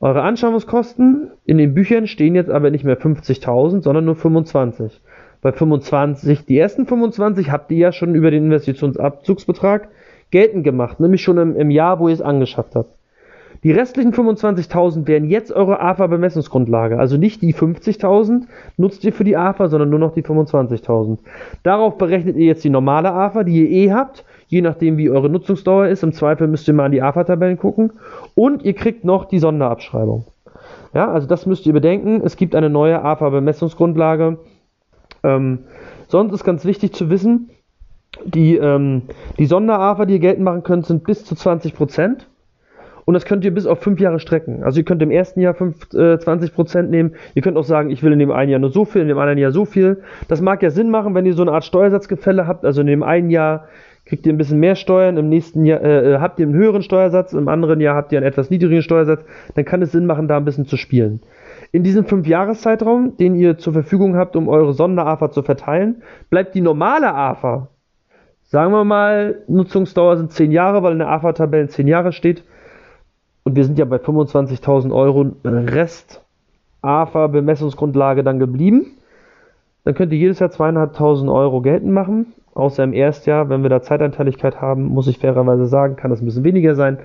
Eure 0.00 0.22
Anschaffungskosten 0.22 1.30
in 1.44 1.58
den 1.58 1.74
Büchern 1.74 2.06
stehen 2.06 2.34
jetzt 2.34 2.50
aber 2.50 2.70
nicht 2.70 2.84
mehr 2.84 3.00
50.000, 3.00 3.82
sondern 3.82 4.04
nur 4.04 4.16
25. 4.16 5.00
Bei 5.44 5.52
25, 5.52 6.46
die 6.46 6.56
ersten 6.56 6.86
25 6.86 7.50
habt 7.50 7.70
ihr 7.70 7.76
ja 7.76 7.92
schon 7.92 8.14
über 8.14 8.30
den 8.30 8.46
Investitionsabzugsbetrag 8.46 9.88
geltend 10.30 10.64
gemacht, 10.64 11.00
nämlich 11.00 11.22
schon 11.22 11.36
im, 11.36 11.54
im 11.54 11.70
Jahr, 11.70 12.00
wo 12.00 12.08
ihr 12.08 12.14
es 12.14 12.22
angeschafft 12.22 12.74
habt. 12.74 12.96
Die 13.62 13.70
restlichen 13.70 14.14
25.000 14.14 15.06
wären 15.06 15.28
jetzt 15.28 15.52
eure 15.52 15.80
AFA-Bemessungsgrundlage. 15.80 16.98
Also 16.98 17.18
nicht 17.18 17.42
die 17.42 17.52
50.000 17.52 18.44
nutzt 18.78 19.04
ihr 19.04 19.12
für 19.12 19.24
die 19.24 19.36
AFA, 19.36 19.68
sondern 19.68 19.90
nur 19.90 19.98
noch 19.98 20.14
die 20.14 20.22
25.000. 20.22 21.18
Darauf 21.62 21.98
berechnet 21.98 22.36
ihr 22.36 22.46
jetzt 22.46 22.64
die 22.64 22.70
normale 22.70 23.12
AFA, 23.12 23.44
die 23.44 23.66
ihr 23.66 23.70
eh 23.70 23.92
habt, 23.92 24.24
je 24.46 24.62
nachdem 24.62 24.96
wie 24.96 25.10
eure 25.10 25.28
Nutzungsdauer 25.28 25.88
ist. 25.88 26.02
Im 26.02 26.14
Zweifel 26.14 26.48
müsst 26.48 26.66
ihr 26.68 26.74
mal 26.74 26.86
an 26.86 26.92
die 26.92 27.02
AFA-Tabellen 27.02 27.58
gucken. 27.58 27.92
Und 28.34 28.64
ihr 28.64 28.72
kriegt 28.72 29.04
noch 29.04 29.26
die 29.26 29.40
Sonderabschreibung. 29.40 30.24
Ja, 30.94 31.12
also 31.12 31.26
das 31.26 31.44
müsst 31.44 31.66
ihr 31.66 31.74
bedenken. 31.74 32.22
Es 32.24 32.38
gibt 32.38 32.54
eine 32.54 32.70
neue 32.70 33.02
AFA-Bemessungsgrundlage. 33.02 34.38
Ähm, 35.24 35.60
sonst 36.08 36.32
ist 36.32 36.44
ganz 36.44 36.64
wichtig 36.64 36.92
zu 36.92 37.10
wissen, 37.10 37.50
die, 38.24 38.56
ähm, 38.56 39.02
die 39.38 39.46
Sonder-AFA, 39.46 40.04
die 40.04 40.14
ihr 40.14 40.20
geltend 40.20 40.44
machen 40.44 40.62
könnt, 40.62 40.86
sind 40.86 41.04
bis 41.04 41.24
zu 41.24 41.34
20 41.34 41.74
Prozent. 41.74 42.28
Und 43.06 43.14
das 43.14 43.26
könnt 43.26 43.44
ihr 43.44 43.52
bis 43.52 43.66
auf 43.66 43.80
fünf 43.80 44.00
Jahre 44.00 44.18
strecken. 44.18 44.62
Also 44.62 44.80
ihr 44.80 44.84
könnt 44.84 45.02
im 45.02 45.10
ersten 45.10 45.40
Jahr 45.40 45.54
5, 45.54 45.92
äh, 45.92 46.18
20 46.18 46.54
Prozent 46.54 46.90
nehmen. 46.90 47.14
Ihr 47.34 47.42
könnt 47.42 47.58
auch 47.58 47.64
sagen, 47.64 47.90
ich 47.90 48.02
will 48.02 48.12
in 48.12 48.18
dem 48.18 48.30
einen 48.30 48.50
Jahr 48.50 48.60
nur 48.60 48.70
so 48.70 48.84
viel, 48.84 49.02
in 49.02 49.08
dem 49.08 49.18
anderen 49.18 49.38
Jahr 49.38 49.52
so 49.52 49.64
viel. 49.64 50.02
Das 50.28 50.40
mag 50.40 50.62
ja 50.62 50.70
Sinn 50.70 50.90
machen, 50.90 51.14
wenn 51.14 51.26
ihr 51.26 51.34
so 51.34 51.42
eine 51.42 51.52
Art 51.52 51.64
Steuersatzgefälle 51.64 52.46
habt. 52.46 52.64
Also 52.64 52.80
in 52.80 52.86
dem 52.86 53.02
einen 53.02 53.28
Jahr 53.28 53.66
kriegt 54.06 54.26
ihr 54.26 54.32
ein 54.32 54.38
bisschen 54.38 54.60
mehr 54.60 54.74
Steuern, 54.74 55.16
im 55.16 55.28
nächsten 55.28 55.64
Jahr 55.64 55.80
äh, 55.82 56.14
äh, 56.14 56.18
habt 56.18 56.38
ihr 56.38 56.46
einen 56.46 56.54
höheren 56.54 56.82
Steuersatz, 56.82 57.32
im 57.32 57.48
anderen 57.48 57.80
Jahr 57.80 57.94
habt 57.94 58.12
ihr 58.12 58.18
einen 58.18 58.26
etwas 58.26 58.50
niedrigeren 58.50 58.82
Steuersatz. 58.82 59.24
Dann 59.54 59.64
kann 59.64 59.82
es 59.82 59.92
Sinn 59.92 60.06
machen, 60.06 60.28
da 60.28 60.36
ein 60.36 60.44
bisschen 60.44 60.66
zu 60.66 60.76
spielen. 60.76 61.20
In 61.74 61.82
diesem 61.82 62.04
fünf 62.04 62.28
Jahreszeitraum, 62.28 63.16
den 63.16 63.34
ihr 63.34 63.58
zur 63.58 63.72
Verfügung 63.72 64.14
habt, 64.14 64.36
um 64.36 64.46
eure 64.48 64.74
Sonder-AFA 64.74 65.32
zu 65.32 65.42
verteilen, 65.42 66.02
bleibt 66.30 66.54
die 66.54 66.60
normale 66.60 67.12
AFA 67.12 67.68
Sagen 68.44 68.70
wir 68.70 68.84
mal, 68.84 69.42
Nutzungsdauer 69.48 70.16
sind 70.16 70.30
10 70.30 70.52
Jahre, 70.52 70.84
weil 70.84 70.92
in 70.92 71.00
der 71.00 71.08
AFA-Tabelle 71.08 71.66
10 71.66 71.88
Jahre 71.88 72.12
steht. 72.12 72.44
Und 73.42 73.56
wir 73.56 73.64
sind 73.64 73.80
ja 73.80 73.84
bei 73.84 73.96
25.000 73.96 74.94
Euro 74.94 75.32
Rest 75.44 76.22
AFA-Bemessungsgrundlage 76.82 78.22
dann 78.22 78.38
geblieben. 78.38 78.92
Dann 79.82 79.94
könnt 79.94 80.12
ihr 80.12 80.18
jedes 80.18 80.38
Jahr 80.38 80.50
2.500 80.50 81.34
Euro 81.34 81.62
geltend 81.62 81.90
machen. 81.90 82.34
Außer 82.54 82.84
im 82.84 82.92
Erstjahr, 82.92 83.48
wenn 83.48 83.64
wir 83.64 83.70
da 83.70 83.82
Zeitanteiligkeit 83.82 84.60
haben, 84.60 84.84
muss 84.84 85.08
ich 85.08 85.18
fairerweise 85.18 85.66
sagen, 85.66 85.96
kann 85.96 86.12
das 86.12 86.22
ein 86.22 86.26
bisschen 86.26 86.44
weniger 86.44 86.76
sein. 86.76 86.98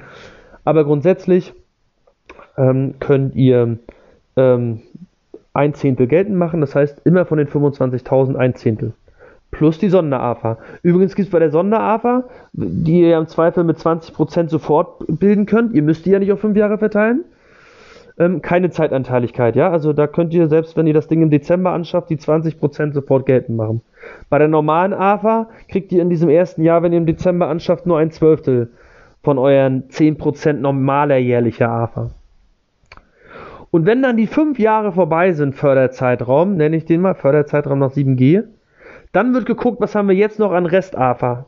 Aber 0.66 0.84
grundsätzlich 0.84 1.56
ähm, 2.58 2.94
könnt 3.00 3.34
ihr 3.34 3.80
ähm, 4.40 4.82
ein 5.54 5.74
Zehntel 5.74 6.08
geltend 6.08 6.38
machen. 6.38 6.62
Das 6.62 6.76
heißt, 6.76 7.02
immer 7.06 7.26
von 7.26 7.38
den 7.38 7.48
25.000 7.48 8.36
ein 8.36 8.56
Zehntel 8.56 8.94
plus 9.52 9.80
die 9.80 9.90
Sonder-AFA. 9.90 10.58
Übrigens 10.84 11.16
gibt 11.16 11.28
es 11.28 11.32
bei 11.32 11.40
der 11.40 11.52
Sonder-AFA, 11.52 12.26
die 12.54 13.02
ihr 13.02 13.18
im 13.18 13.28
Zweifel 13.28 13.64
mit 13.64 13.78
20% 13.78 14.50
sofort 14.50 15.04
bilden 15.08 15.46
könnt, 15.46 15.74
ihr 15.74 15.82
müsst 15.82 16.06
die 16.06 16.12
ja 16.12 16.20
nicht 16.20 16.32
auf 16.32 16.40
5 16.40 16.56
Jahre 16.56 16.78
verteilen, 16.78 17.26
ähm, 18.18 18.42
keine 18.42 18.70
Zeitanteiligkeit, 18.70 19.56
ja. 19.56 19.72
Also 19.72 19.94
da 19.94 20.08
könnt 20.08 20.34
ihr, 20.34 20.48
selbst 20.50 20.78
wenn 20.78 20.88
ihr 20.88 20.94
das 20.94 21.08
Ding 21.08 21.22
im 21.22 21.30
Dezember 21.30 21.72
anschafft, 21.72 22.10
die 22.10 22.18
20% 22.18 22.94
sofort 22.94 23.26
geltend 23.26 23.58
machen. 23.58 23.82
Bei 24.30 24.38
der 24.38 24.48
normalen 24.48 24.94
AFA 24.94 25.50
kriegt 25.68 25.92
ihr 25.92 26.02
in 26.02 26.10
diesem 26.10 26.30
ersten 26.30 26.64
Jahr, 26.64 26.84
wenn 26.84 26.92
ihr 26.92 27.00
im 27.00 27.06
Dezember 27.06 27.48
anschafft, 27.48 27.86
nur 27.86 27.98
ein 27.98 28.12
Zwölftel 28.12 28.70
von 29.24 29.38
euren 29.38 29.90
10% 29.90 30.54
normaler 30.54 31.18
jährlicher 31.18 31.70
AFA. 31.70 32.12
Und 33.72 33.86
wenn 33.86 34.02
dann 34.02 34.18
die 34.18 34.28
5 34.28 34.58
Jahre 34.60 34.92
vorbei 34.92 35.34
sind, 35.34 35.56
Förderzeitraum, 35.56 36.56
nenne 36.56 36.76
ich 36.76 36.86
den 36.86 37.02
mal, 37.02 37.14
Förderzeitraum 37.14 37.80
nach 37.80 37.92
7G, 37.92 38.44
dann 39.12 39.34
wird 39.34 39.46
geguckt, 39.46 39.80
was 39.82 39.96
haben 39.96 40.08
wir 40.08 40.16
jetzt 40.16 40.40
noch 40.40 40.52
an 40.52 40.66
Rest-AFA 40.66 41.46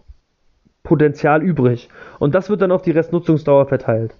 Potenzial 0.83 1.43
übrig. 1.43 1.89
Und 2.19 2.33
das 2.33 2.49
wird 2.49 2.61
dann 2.61 2.71
auf 2.71 2.81
die 2.81 2.91
Restnutzungsdauer 2.91 3.67
verteilt. 3.67 4.15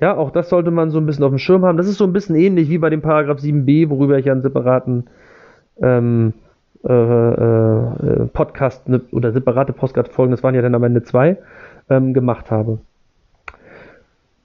Ja, 0.00 0.16
auch 0.16 0.30
das 0.30 0.48
sollte 0.48 0.70
man 0.70 0.90
so 0.90 0.98
ein 0.98 1.06
bisschen 1.06 1.24
auf 1.24 1.30
dem 1.30 1.38
Schirm 1.38 1.64
haben. 1.64 1.76
Das 1.76 1.88
ist 1.88 1.98
so 1.98 2.04
ein 2.04 2.12
bisschen 2.12 2.36
ähnlich 2.36 2.68
wie 2.68 2.78
bei 2.78 2.90
dem 2.90 3.02
Paragraph 3.02 3.38
7b, 3.38 3.90
worüber 3.90 4.18
ich 4.18 4.30
einen 4.30 4.42
separaten 4.42 5.08
ähm, 5.80 6.32
äh, 6.86 6.92
äh, 6.92 8.26
Podcast 8.32 8.88
ne, 8.88 9.00
oder 9.12 9.32
separate 9.32 9.72
Podcast-Folgen, 9.72 10.30
das 10.30 10.42
waren 10.42 10.54
ja 10.54 10.62
dann 10.62 10.74
am 10.74 10.84
Ende 10.84 11.02
zwei, 11.02 11.38
ähm, 11.90 12.14
gemacht 12.14 12.50
habe. 12.50 12.78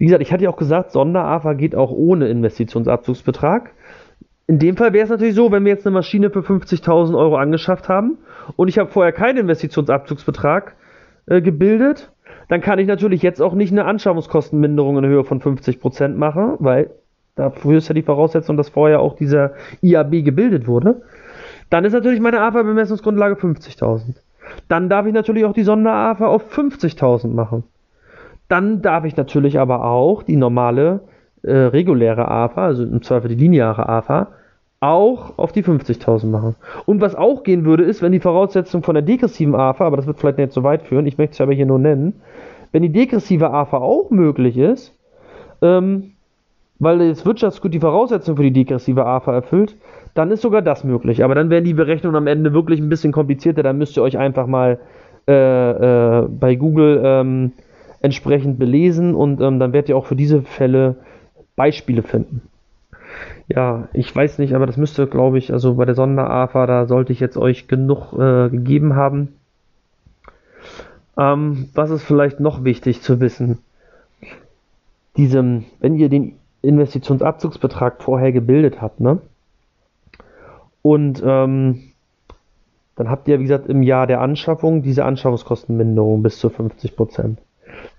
Wie 0.02 0.06
gesagt, 0.06 0.24
ich 0.24 0.34
hatte 0.34 0.46
ja 0.46 0.50
auch 0.50 0.58
gesagt, 0.58 0.94
Sonder-AFA 0.94 1.54
geht 1.54 1.76
auch 1.76 1.92
ohne 1.92 2.28
Investitionsabzugsbetrag. 2.28 3.70
In 4.48 4.58
dem 4.58 4.76
Fall 4.76 4.94
wäre 4.94 5.04
es 5.04 5.12
natürlich 5.12 5.36
so, 5.36 5.52
wenn 5.52 5.64
wir 5.64 5.72
jetzt 5.72 5.86
eine 5.86 5.94
Maschine 5.94 6.32
für 6.32 6.40
50.000 6.40 7.16
Euro 7.16 7.36
angeschafft 7.36 7.88
haben 7.88 8.18
und 8.56 8.68
ich 8.68 8.80
habe 8.80 8.90
vorher 8.90 9.12
keinen 9.12 9.38
Investitionsabzugsbetrag 9.38 10.76
äh, 11.28 11.40
gebildet, 11.40 12.12
dann 12.50 12.62
kann 12.62 12.80
ich 12.80 12.88
natürlich 12.88 13.22
jetzt 13.22 13.44
auch 13.44 13.54
nicht 13.54 13.72
eine 13.72 13.86
Anschaffungskostenminderung 13.86 14.98
in 14.98 15.06
Höhe 15.06 15.24
von 15.24 15.40
50% 15.40 16.16
machen, 16.16 16.56
weil 16.58 16.90
dafür 17.36 17.78
ist 17.78 17.88
ja 17.88 17.94
die 17.94 18.02
Voraussetzung, 18.02 18.58
dass 18.58 18.70
vorher 18.70 19.02
auch 19.02 19.16
dieser 19.16 19.52
IAB 19.84 20.24
gebildet 20.24 20.66
wurde. 20.66 21.04
Dann 21.70 21.86
ist 21.86 21.94
natürlich 21.94 22.22
meine 22.22 22.42
AFA-Bemessungsgrundlage 22.42 23.36
50.000. 23.36 24.16
Dann 24.68 24.90
darf 24.90 25.06
ich 25.06 25.14
natürlich 25.14 25.46
auch 25.46 25.54
die 25.54 25.62
Sonder-AFA 25.62 26.26
auf 26.26 26.52
50.000 26.58 27.28
machen. 27.28 27.66
Dann 28.52 28.82
darf 28.82 29.06
ich 29.06 29.16
natürlich 29.16 29.58
aber 29.60 29.86
auch 29.86 30.24
die 30.24 30.36
normale 30.36 31.00
äh, 31.42 31.56
reguläre 31.56 32.28
AFA, 32.28 32.66
also 32.66 32.84
im 32.84 33.02
Zweifel 33.02 33.30
die 33.30 33.36
lineare 33.36 33.88
AFA, 33.88 34.28
auch 34.82 35.38
auf 35.38 35.54
die 35.54 35.64
50.000 35.64 36.26
machen. 36.26 36.56
Und 36.86 37.00
was 37.00 37.16
auch 37.16 37.44
gehen 37.44 37.64
würde, 37.64 37.84
ist, 37.84 38.02
wenn 38.02 38.12
die 38.12 38.20
Voraussetzung 38.20 38.84
von 38.84 38.96
der 38.96 39.04
degressiven 39.04 39.56
AFA, 39.56 39.86
aber 39.86 39.96
das 39.96 40.06
wird 40.06 40.20
vielleicht 40.20 40.38
nicht 40.38 40.52
so 40.52 40.64
weit 40.64 40.84
führen, 40.84 41.06
ich 41.06 41.18
möchte 41.18 41.36
es 41.36 41.40
aber 41.40 41.54
hier 41.54 41.66
nur 41.66 41.80
nennen, 41.80 42.16
wenn 42.74 42.82
die 42.82 42.92
degressive 42.92 43.52
AFA 43.52 43.78
auch 43.78 44.10
möglich 44.10 44.58
ist, 44.58 44.94
ähm, 45.62 46.12
weil 46.78 47.08
das 47.08 47.26
Wirtschaftsgut 47.26 47.74
die 47.74 47.80
Voraussetzung 47.80 48.36
für 48.36 48.44
die 48.44 48.52
degressive 48.52 49.06
AFA 49.06 49.34
erfüllt, 49.34 49.78
dann 50.14 50.30
ist 50.30 50.42
sogar 50.42 50.62
das 50.62 50.84
möglich. 50.84 51.24
Aber 51.24 51.36
dann 51.36 51.50
werden 51.50 51.64
die 51.64 51.74
Berechnungen 51.74 52.18
am 52.18 52.28
Ende 52.28 52.52
wirklich 52.52 52.82
ein 52.82 52.90
bisschen 52.90 53.14
komplizierter. 53.14 53.64
Dann 53.64 53.78
müsst 53.78 53.96
ihr 53.96 54.04
euch 54.04 54.18
einfach 54.18 54.46
mal 54.46 54.78
äh, 55.26 55.32
äh, 55.72 56.28
bei 56.28 56.56
Google 56.56 57.02
ähm, 57.02 57.54
entsprechend 58.02 58.60
belesen 58.60 59.16
und 59.16 59.42
ähm, 59.42 59.60
dann 59.60 59.74
werdet 59.74 59.90
ihr 59.90 59.98
auch 59.98 60.06
für 60.06 60.16
diese 60.16 60.42
Fälle 60.42 60.96
Beispiele 61.56 62.04
finden. 62.04 62.42
Ja, 63.48 63.90
ich 63.94 64.16
weiß 64.16 64.40
nicht, 64.40 64.54
aber 64.56 64.66
das 64.66 64.78
müsste, 64.78 65.08
glaube 65.08 65.38
ich, 65.38 65.52
also 65.52 65.76
bei 65.76 65.86
der 65.86 65.96
Sonder-AFA, 65.96 66.66
da 66.66 66.86
sollte 66.88 67.12
ich 67.12 67.20
jetzt 67.20 67.38
euch 67.38 67.68
genug 67.68 68.14
äh, 68.14 68.50
gegeben 68.50 68.96
haben. 68.96 69.36
Ähm, 71.18 71.70
was 71.74 71.90
ist 71.90 72.04
vielleicht 72.04 72.40
noch 72.40 72.64
wichtig 72.64 73.02
zu 73.02 73.20
wissen? 73.20 73.60
Diesem, 75.18 75.66
wenn 75.82 75.96
ihr 75.96 76.08
den 76.08 76.36
Investitionsabzugsbetrag 76.62 78.02
vorher 78.02 78.32
gebildet 78.32 78.82
habt, 78.82 79.00
ne? 79.00 79.20
Und 80.82 81.22
ähm, 81.26 81.92
dann 82.96 83.10
habt 83.10 83.28
ihr, 83.28 83.40
wie 83.40 83.44
gesagt, 83.44 83.68
im 83.68 83.84
Jahr 83.84 84.08
der 84.08 84.22
Anschaffung 84.22 84.82
diese 84.82 85.06
Anschaffungskostenminderung 85.06 86.24
bis 86.24 86.40
zu 86.40 86.50
50 86.50 86.96
Prozent. 86.96 87.40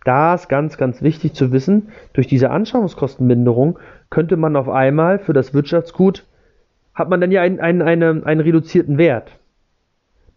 Da 0.05 0.35
ist 0.35 0.49
ganz, 0.49 0.77
ganz 0.79 1.03
wichtig 1.03 1.35
zu 1.35 1.53
wissen, 1.53 1.89
durch 2.13 2.27
diese 2.27 2.51
Anschaffungskostenminderung 2.51 3.79
könnte 4.11 4.37
man 4.37 4.57
auf 4.57 4.69
einmal 4.69 5.19
für 5.19 5.33
das 5.33 5.55
Wirtschaftsgut, 5.55 6.25
hat 6.95 7.09
man 7.09 7.21
dann 7.21 7.31
ja 7.31 7.43
einen, 7.43 7.61
einen, 7.61 7.83
einen, 7.83 8.25
einen 8.25 8.41
reduzierten 8.41 8.99
Wert, 8.99 9.39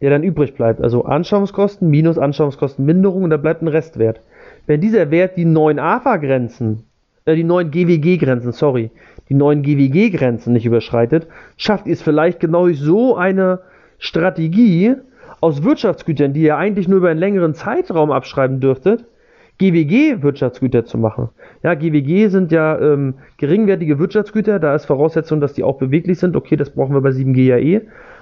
der 0.01 0.09
dann 0.09 0.23
übrig 0.23 0.55
bleibt. 0.55 0.81
Also 0.81 1.03
Anschaffungskosten 1.05 1.89
minus 1.89 2.17
Anschaffungskostenminderung 2.17 3.23
und 3.23 3.29
da 3.29 3.37
bleibt 3.37 3.61
ein 3.61 3.67
Restwert. 3.67 4.21
Wenn 4.67 4.81
dieser 4.81 5.11
Wert 5.11 5.37
die 5.37 5.45
neuen 5.45 5.79
AFA-Grenzen, 5.79 6.83
äh, 7.25 7.35
die 7.35 7.43
neuen 7.43 7.71
GWG-Grenzen, 7.71 8.51
sorry, 8.51 8.91
die 9.29 9.33
neuen 9.33 9.63
GWG-Grenzen 9.63 10.53
nicht 10.53 10.65
überschreitet, 10.65 11.27
schafft 11.57 11.87
ihr 11.87 11.93
es 11.93 12.01
vielleicht 12.01 12.39
genau 12.39 12.65
durch 12.65 12.79
so 12.79 13.15
eine 13.15 13.59
Strategie 13.97 14.95
aus 15.41 15.63
Wirtschaftsgütern, 15.63 16.33
die 16.33 16.41
ihr 16.41 16.57
eigentlich 16.57 16.87
nur 16.87 16.97
über 16.97 17.09
einen 17.09 17.19
längeren 17.19 17.53
Zeitraum 17.53 18.11
abschreiben 18.11 18.59
dürftet, 18.59 19.05
GWG-Wirtschaftsgüter 19.57 20.85
zu 20.85 20.97
machen. 20.97 21.29
Ja, 21.63 21.73
GWG 21.75 22.27
sind 22.27 22.51
ja 22.51 22.79
ähm, 22.79 23.15
geringwertige 23.37 23.99
Wirtschaftsgüter, 23.99 24.59
da 24.59 24.75
ist 24.75 24.85
Voraussetzung, 24.85 25.39
dass 25.39 25.53
die 25.53 25.63
auch 25.63 25.77
beweglich 25.77 26.19
sind. 26.19 26.35
Okay, 26.35 26.55
das 26.55 26.71
brauchen 26.71 26.93
wir 26.93 27.01
bei 27.01 27.09
7G 27.09 27.43
ja 27.43 27.57
eh, 27.57 27.81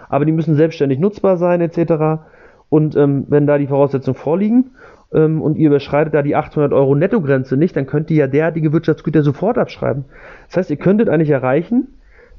aber 0.09 0.25
die 0.25 0.31
müssen 0.31 0.55
selbstständig 0.55 0.99
nutzbar 0.99 1.37
sein, 1.37 1.61
etc. 1.61 2.21
Und 2.69 2.95
ähm, 2.95 3.25
wenn 3.29 3.47
da 3.47 3.57
die 3.57 3.67
Voraussetzungen 3.67 4.15
vorliegen 4.15 4.71
ähm, 5.13 5.41
und 5.41 5.57
ihr 5.57 5.67
überschreitet 5.67 6.13
da 6.13 6.21
die 6.21 6.35
800 6.35 6.71
Euro 6.73 6.95
Nettogrenze 6.95 7.57
nicht, 7.57 7.75
dann 7.75 7.87
könnt 7.87 8.11
ihr 8.11 8.17
ja 8.17 8.27
derartige 8.27 8.71
Wirtschaftsgüter 8.71 9.23
sofort 9.23 9.57
abschreiben. 9.57 10.05
Das 10.47 10.57
heißt, 10.57 10.69
ihr 10.69 10.77
könntet 10.77 11.09
eigentlich 11.09 11.31
erreichen, 11.31 11.87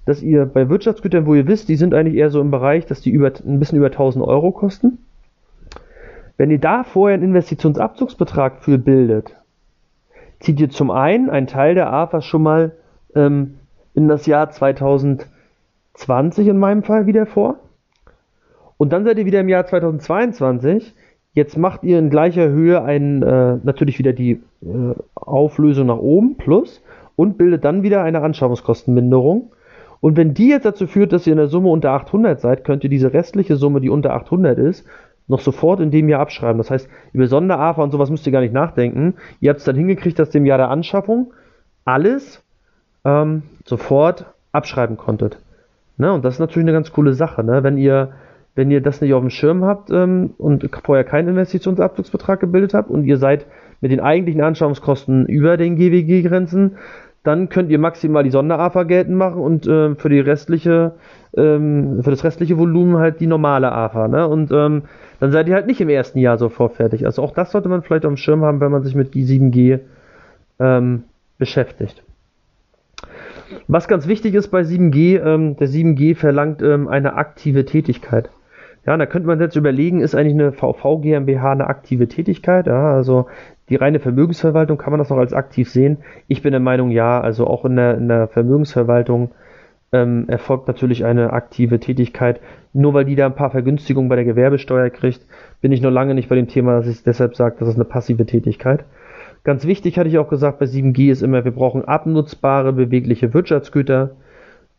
dass 0.07 0.23
ihr 0.23 0.47
bei 0.47 0.69
Wirtschaftsgütern, 0.69 1.27
wo 1.27 1.35
ihr 1.35 1.47
wisst, 1.49 1.69
die 1.69 1.77
sind 1.77 1.95
eigentlich 1.95 2.17
eher 2.17 2.31
so 2.31 2.41
im 2.41 2.51
Bereich, 2.51 2.87
dass 2.87 3.01
die 3.01 3.11
über, 3.11 3.33
ein 3.47 3.59
bisschen 3.59 3.79
über 3.79 3.87
1000 3.87 4.25
Euro 4.25 4.53
kosten, 4.53 4.99
wenn 6.37 6.51
ihr 6.51 6.59
da 6.59 6.85
vorher 6.85 7.15
einen 7.15 7.25
Investitionsabzugsbetrag 7.25 8.65
für 8.65 8.79
bildet, 8.79 9.37
zieht 10.41 10.61
ihr 10.61 10.71
zum 10.71 10.91
einen 10.91 11.31
einen 11.31 11.47
Teil 11.47 11.75
der 11.75 11.93
AFA 11.93 12.21
schon 12.21 12.43
mal 12.43 12.73
ähm, 13.15 13.55
in 13.95 14.09
das 14.09 14.27
Jahr 14.27 14.51
2020 14.51 16.49
in 16.49 16.59
meinem 16.59 16.83
Fall 16.83 17.07
wieder 17.07 17.27
vor. 17.27 17.57
Und 18.77 18.93
dann 18.93 19.05
seid 19.05 19.19
ihr 19.19 19.27
wieder 19.27 19.41
im 19.41 19.49
Jahr 19.49 19.67
2022. 19.67 20.95
Jetzt 21.33 21.57
macht 21.57 21.83
ihr 21.85 21.99
in 21.99 22.11
gleicher 22.11 22.49
Höhe 22.49 22.83
ein, 22.83 23.23
äh, 23.23 23.57
natürlich 23.63 23.99
wieder 23.99 24.13
die 24.13 24.33
äh, 24.63 24.95
Auflösung 25.15 25.87
nach 25.87 25.99
oben 25.99 26.37
plus 26.37 26.83
und 27.17 27.39
bildet 27.39 27.65
dann 27.65 27.83
wieder 27.83 28.03
eine 28.03 28.21
Anschaffungskostenminderung. 28.23 29.53
Und 30.01 30.17
wenn 30.17 30.35
die 30.35 30.49
jetzt 30.49 30.67
dazu 30.67 30.87
führt, 30.87 31.13
dass 31.13 31.27
ihr 31.27 31.33
in 31.33 31.39
der 31.39 31.49
Summe 31.49 31.71
unter 31.71 31.93
800 31.93 32.41
seid, 32.41 32.65
könnt 32.65 32.85
ihr 32.85 32.91
diese 32.91 33.13
restliche 33.13 33.57
Summe, 33.57 33.81
die 33.81 33.89
unter 33.89 34.13
800 34.13 34.59
ist, 34.59 34.87
noch 35.27 35.41
sofort 35.41 35.81
in 35.81 35.91
dem 35.91 36.09
Jahr 36.09 36.21
abschreiben. 36.21 36.59
Das 36.59 36.71
heißt, 36.71 36.89
über 37.13 37.27
Sonderafa 37.27 37.83
und 37.83 37.91
sowas 37.91 38.11
müsst 38.11 38.27
ihr 38.27 38.33
gar 38.33 38.41
nicht 38.41 38.53
nachdenken. 38.53 39.15
Ihr 39.41 39.51
habt 39.51 39.61
es 39.61 39.65
dann 39.65 39.77
hingekriegt, 39.77 40.19
dass 40.19 40.31
dem 40.31 40.47
Jahr 40.47 40.59
der 40.59 40.71
Anschaffung 40.71 41.33
alles 41.85 42.43
ähm, 43.05 43.43
sofort 43.65 44.27
abschreiben 44.53 44.97
konntet. 44.97 45.39
Ne? 45.97 46.13
Und 46.13 46.25
das 46.25 46.35
ist 46.35 46.41
natürlich 46.41 46.65
eine 46.65 46.73
ganz 46.73 46.93
coole 46.93 47.15
Sache. 47.15 47.43
Ne? 47.43 47.63
Wenn 47.63 47.79
ihr 47.79 48.13
wenn 48.55 48.71
ihr 48.71 48.81
das 48.81 49.01
nicht 49.01 49.13
auf 49.15 49.21
dem 49.21 49.31
Schirm 49.31 49.65
habt 49.65 49.91
ähm, 49.91 50.35
und 50.39 50.69
vorher 50.85 51.05
keinen 51.05 51.29
Investitionsabzugsbetrag 51.29 52.41
gebildet 52.41 52.75
habt 52.75 52.91
und 52.91 53.05
ihr 53.05 53.17
seid 53.17 53.47
mit 53.81 53.91
den 53.91 54.01
eigentlichen 54.01 54.43
Anschaffungskosten 54.43 55.27
über 55.27 55.57
den 55.57 55.77
GWG-Grenzen, 55.77 56.77
dann 57.25 57.49
könnt 57.49 57.71
ihr 57.71 57.79
maximal 57.79 58.23
die 58.23 58.31
Sonderafa 58.31 58.85
geltend 58.85 59.17
machen 59.17 59.41
und 59.41 59.67
äh, 59.67 59.95
für 59.95 60.11
die 60.11 60.21
restliche, 60.21 60.93
ähm, 61.37 62.03
für 62.03 62.11
das 62.11 62.23
restliche 62.23 62.59
Volumen 62.59 62.99
halt 62.99 63.19
die 63.19 63.27
normale 63.27 63.73
AFA. 63.73 64.09
Ne? 64.09 64.29
Und 64.29 64.53
ähm, 64.53 64.83
dann 65.21 65.33
seid 65.33 65.49
ihr 65.49 65.55
halt 65.55 65.67
nicht 65.67 65.81
im 65.81 65.89
ersten 65.89 66.19
Jahr 66.19 66.37
sofort 66.37 66.75
fertig. 66.75 67.07
Also 67.07 67.23
auch 67.23 67.33
das 67.33 67.51
sollte 67.51 67.71
man 67.71 67.83
vielleicht 67.83 68.05
auf 68.05 68.13
dem 68.13 68.19
Schirm 68.19 68.45
haben, 68.45 68.61
wenn 68.61 68.71
man 68.71 68.83
sich 68.83 68.95
mit 68.95 69.15
die 69.15 69.25
7G 69.25 69.81
ähm, 70.61 71.05
beschäftigt. 71.39 72.05
Was 73.69 73.89
ganz 73.89 74.07
wichtig 74.07 74.35
ist 74.35 74.49
bei 74.49 74.61
7G, 74.61 75.25
ähm, 75.25 75.57
der 75.57 75.69
7G 75.69 76.17
verlangt 76.17 76.61
ähm, 76.61 76.89
eine 76.89 77.15
aktive 77.15 77.65
Tätigkeit. 77.65 78.29
Ja, 78.87 78.97
da 78.99 79.07
könnte 79.07 79.27
man 79.27 79.41
jetzt 79.41 79.57
überlegen, 79.57 80.01
ist 80.01 80.15
eigentlich 80.15 80.35
eine 80.35 80.53
VV 80.53 81.01
GmbH 81.01 81.53
eine 81.53 81.69
aktive 81.69 82.07
Tätigkeit? 82.07 82.67
Ja, 82.67 82.93
also 82.93 83.29
die 83.69 83.77
reine 83.77 83.99
Vermögensverwaltung, 84.01 84.79
kann 84.79 84.91
man 84.91 84.99
das 84.99 85.11
noch 85.11 85.17
als 85.17 85.33
aktiv 85.33 85.71
sehen? 85.71 85.99
Ich 86.29 86.43
bin 86.43 86.53
der 86.53 86.61
Meinung, 86.61 86.91
ja. 86.91 87.21
Also 87.21 87.47
auch 87.47 87.65
in 87.65 87.77
der, 87.77 87.97
in 87.97 88.09
der 88.09 88.29
Vermögensverwaltung 88.29 89.31
ähm, 89.93 90.25
erfolgt 90.29 90.69
natürlich 90.69 91.05
eine 91.05 91.33
aktive 91.33 91.81
Tätigkeit. 91.81 92.41
Nur 92.73 92.93
weil 92.93 93.05
die 93.05 93.15
da 93.15 93.27
ein 93.27 93.37
paar 93.37 93.51
Vergünstigungen 93.51 94.09
bei 94.09 94.17
der 94.17 94.25
Gewerbesteuer 94.25 94.91
kriegt, 94.91 95.21
bin 95.61 95.73
ich 95.73 95.81
noch 95.81 95.91
lange 95.91 96.15
nicht 96.15 96.29
bei 96.29 96.35
dem 96.35 96.49
Thema, 96.49 96.77
dass 96.77 96.89
ich 96.89 97.03
deshalb 97.05 97.37
sage, 97.37 97.57
das 97.59 97.69
ist 97.69 97.77
eine 97.77 97.85
passive 97.85 98.27
Tätigkeit. 98.27 98.85
Ganz 99.45 99.67
wichtig 99.67 99.99
hatte 99.99 100.09
ich 100.09 100.19
auch 100.19 100.29
gesagt, 100.29 100.59
bei 100.59 100.67
7G 100.67 101.11
ist 101.11 101.23
immer, 101.23 101.45
wir 101.45 101.53
brauchen 101.53 101.85
abnutzbare, 101.85 102.73
bewegliche 102.73 103.33
Wirtschaftsgüter. 103.33 104.11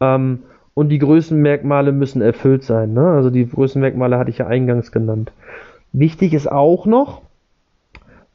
Ähm, 0.01 0.39
und 0.73 0.89
die 0.89 0.99
Größenmerkmale 0.99 1.91
müssen 1.93 2.21
erfüllt 2.21 2.63
sein. 2.63 2.93
Ne? 2.93 3.07
Also 3.07 3.29
die 3.29 3.47
Größenmerkmale 3.47 4.19
hatte 4.19 4.29
ich 4.29 4.39
ja 4.39 4.47
eingangs 4.47 4.91
genannt. 4.91 5.31
Wichtig 5.93 6.33
ist 6.33 6.51
auch 6.51 6.85
noch 6.85 7.21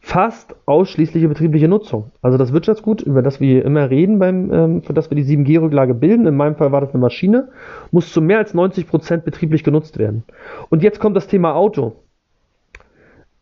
fast 0.01 0.57
ausschließliche 0.67 1.29
betriebliche 1.29 1.69
Nutzung. 1.69 2.11
Also 2.23 2.39
das 2.39 2.53
Wirtschaftsgut, 2.53 3.03
über 3.03 3.23
das 3.23 3.41
wir 3.41 3.65
immer 3.65 3.91
reden, 3.91 4.19
beim, 4.19 4.53
ähm, 4.53 4.83
für 4.83 4.95
das 4.95 5.11
wir 5.11 5.17
die 5.17 5.25
7G-Rücklage 5.25 5.95
bilden, 5.95 6.27
in 6.27 6.37
meinem 6.37 6.57
Fall 6.57 6.73
war 6.73 6.81
das 6.81 6.91
eine 6.91 7.01
Maschine, 7.01 7.49
muss 7.91 8.13
zu 8.13 8.23
mehr 8.23 8.39
als 8.39 8.55
90 8.55 8.89
Prozent 8.89 9.25
betrieblich 9.25 9.63
genutzt 9.63 9.99
werden. 9.99 10.25
Und 10.71 10.83
jetzt 10.83 11.01
kommt 11.01 11.17
das 11.17 11.27
Thema 11.27 11.55
Auto. 11.55 11.93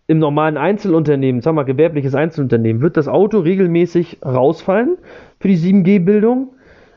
Im 0.09 0.19
normalen 0.19 0.57
Einzelunternehmen, 0.57 1.43
sagen 1.43 1.57
wir 1.57 1.63
mal 1.63 1.67
gewerbliches 1.67 2.15
Einzelunternehmen, 2.15 2.83
wird 2.83 2.97
das 2.97 3.09
Auto 3.09 3.41
regelmäßig 3.41 4.19
rausfallen 4.25 4.97
für 5.39 5.49
die 5.49 5.59
7G-Bildung 5.59 6.49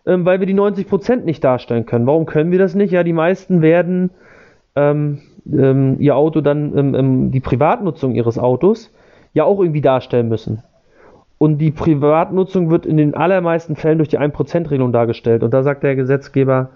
ähm, 0.06 0.26
weil 0.26 0.40
wir 0.40 0.48
die 0.48 0.56
90% 0.56 1.18
nicht 1.24 1.44
darstellen 1.44 1.86
können. 1.86 2.08
Warum 2.08 2.26
können 2.26 2.52
wir 2.52 2.60
das 2.60 2.76
nicht? 2.76 2.92
Ja, 2.92 3.04
die 3.04 3.14
meisten 3.14 3.62
werden 3.62 4.12
ähm, 4.76 5.20
ähm, 5.52 5.98
ihr 6.00 6.16
Auto 6.16 6.42
dann, 6.42 6.78
ähm, 6.78 6.96
ähm, 6.96 7.32
die 7.32 7.40
Privatnutzung 7.40 8.16
ihres 8.16 8.38
Autos, 8.38 8.94
ja 9.34 9.44
auch 9.44 9.60
irgendwie 9.60 9.82
darstellen 9.82 10.30
müssen. 10.30 10.64
Und 11.38 11.58
die 11.58 11.72
Privatnutzung 11.72 12.70
wird 12.70 12.86
in 12.86 12.98
den 12.98 13.16
allermeisten 13.16 13.76
Fällen 13.76 13.98
durch 13.98 14.10
die 14.10 14.20
1%-Regelung 14.20 14.92
dargestellt. 14.92 15.42
Und 15.42 15.54
da 15.54 15.64
sagt 15.64 15.84
der 15.84 15.96
Gesetzgeber, 15.96 16.70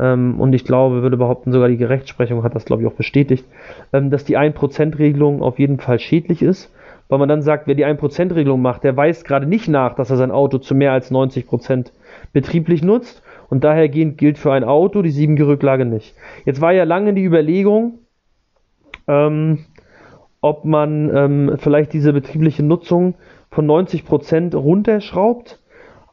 ähm, 0.00 0.40
und 0.40 0.52
ich 0.52 0.64
glaube, 0.64 1.02
würde 1.02 1.16
behaupten, 1.16 1.52
sogar 1.52 1.68
die 1.68 1.84
Rechtsprechung 1.84 2.42
hat 2.42 2.54
das, 2.54 2.64
glaube 2.64 2.82
ich, 2.82 2.88
auch 2.88 2.94
bestätigt, 2.94 3.44
dass 3.92 4.24
die 4.24 4.36
1%-Regelung 4.36 5.42
auf 5.42 5.58
jeden 5.58 5.78
Fall 5.78 6.00
schädlich 6.00 6.42
ist 6.42 6.72
weil 7.10 7.18
man 7.18 7.28
dann 7.28 7.42
sagt, 7.42 7.66
wer 7.66 7.74
die 7.74 7.84
1%-Regelung 7.84 8.62
macht, 8.62 8.84
der 8.84 8.96
weist 8.96 9.24
gerade 9.26 9.44
nicht 9.44 9.68
nach, 9.68 9.94
dass 9.94 10.10
er 10.10 10.16
sein 10.16 10.30
Auto 10.30 10.58
zu 10.58 10.74
mehr 10.74 10.92
als 10.92 11.10
90% 11.10 11.90
betrieblich 12.32 12.82
nutzt 12.82 13.22
und 13.50 13.64
daher 13.64 13.88
gilt 13.88 14.38
für 14.38 14.52
ein 14.52 14.64
Auto 14.64 15.02
die 15.02 15.10
7G-Rücklage 15.10 15.84
nicht. 15.84 16.14
Jetzt 16.44 16.60
war 16.60 16.72
ja 16.72 16.84
lange 16.84 17.12
die 17.12 17.24
Überlegung, 17.24 17.98
ähm, 19.08 19.66
ob 20.40 20.64
man 20.64 21.14
ähm, 21.14 21.56
vielleicht 21.58 21.92
diese 21.92 22.12
betriebliche 22.12 22.62
Nutzung 22.62 23.14
von 23.50 23.66
90% 23.66 24.56
runterschraubt 24.56 25.58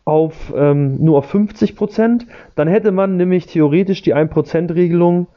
auf 0.05 0.53
ähm, 0.55 1.03
nur 1.03 1.17
auf 1.17 1.33
50%, 1.33 2.23
dann 2.55 2.67
hätte 2.67 2.91
man 2.91 3.17
nämlich 3.17 3.47
theoretisch 3.47 4.01
die 4.01 4.15
1%-Regelung 4.15 5.27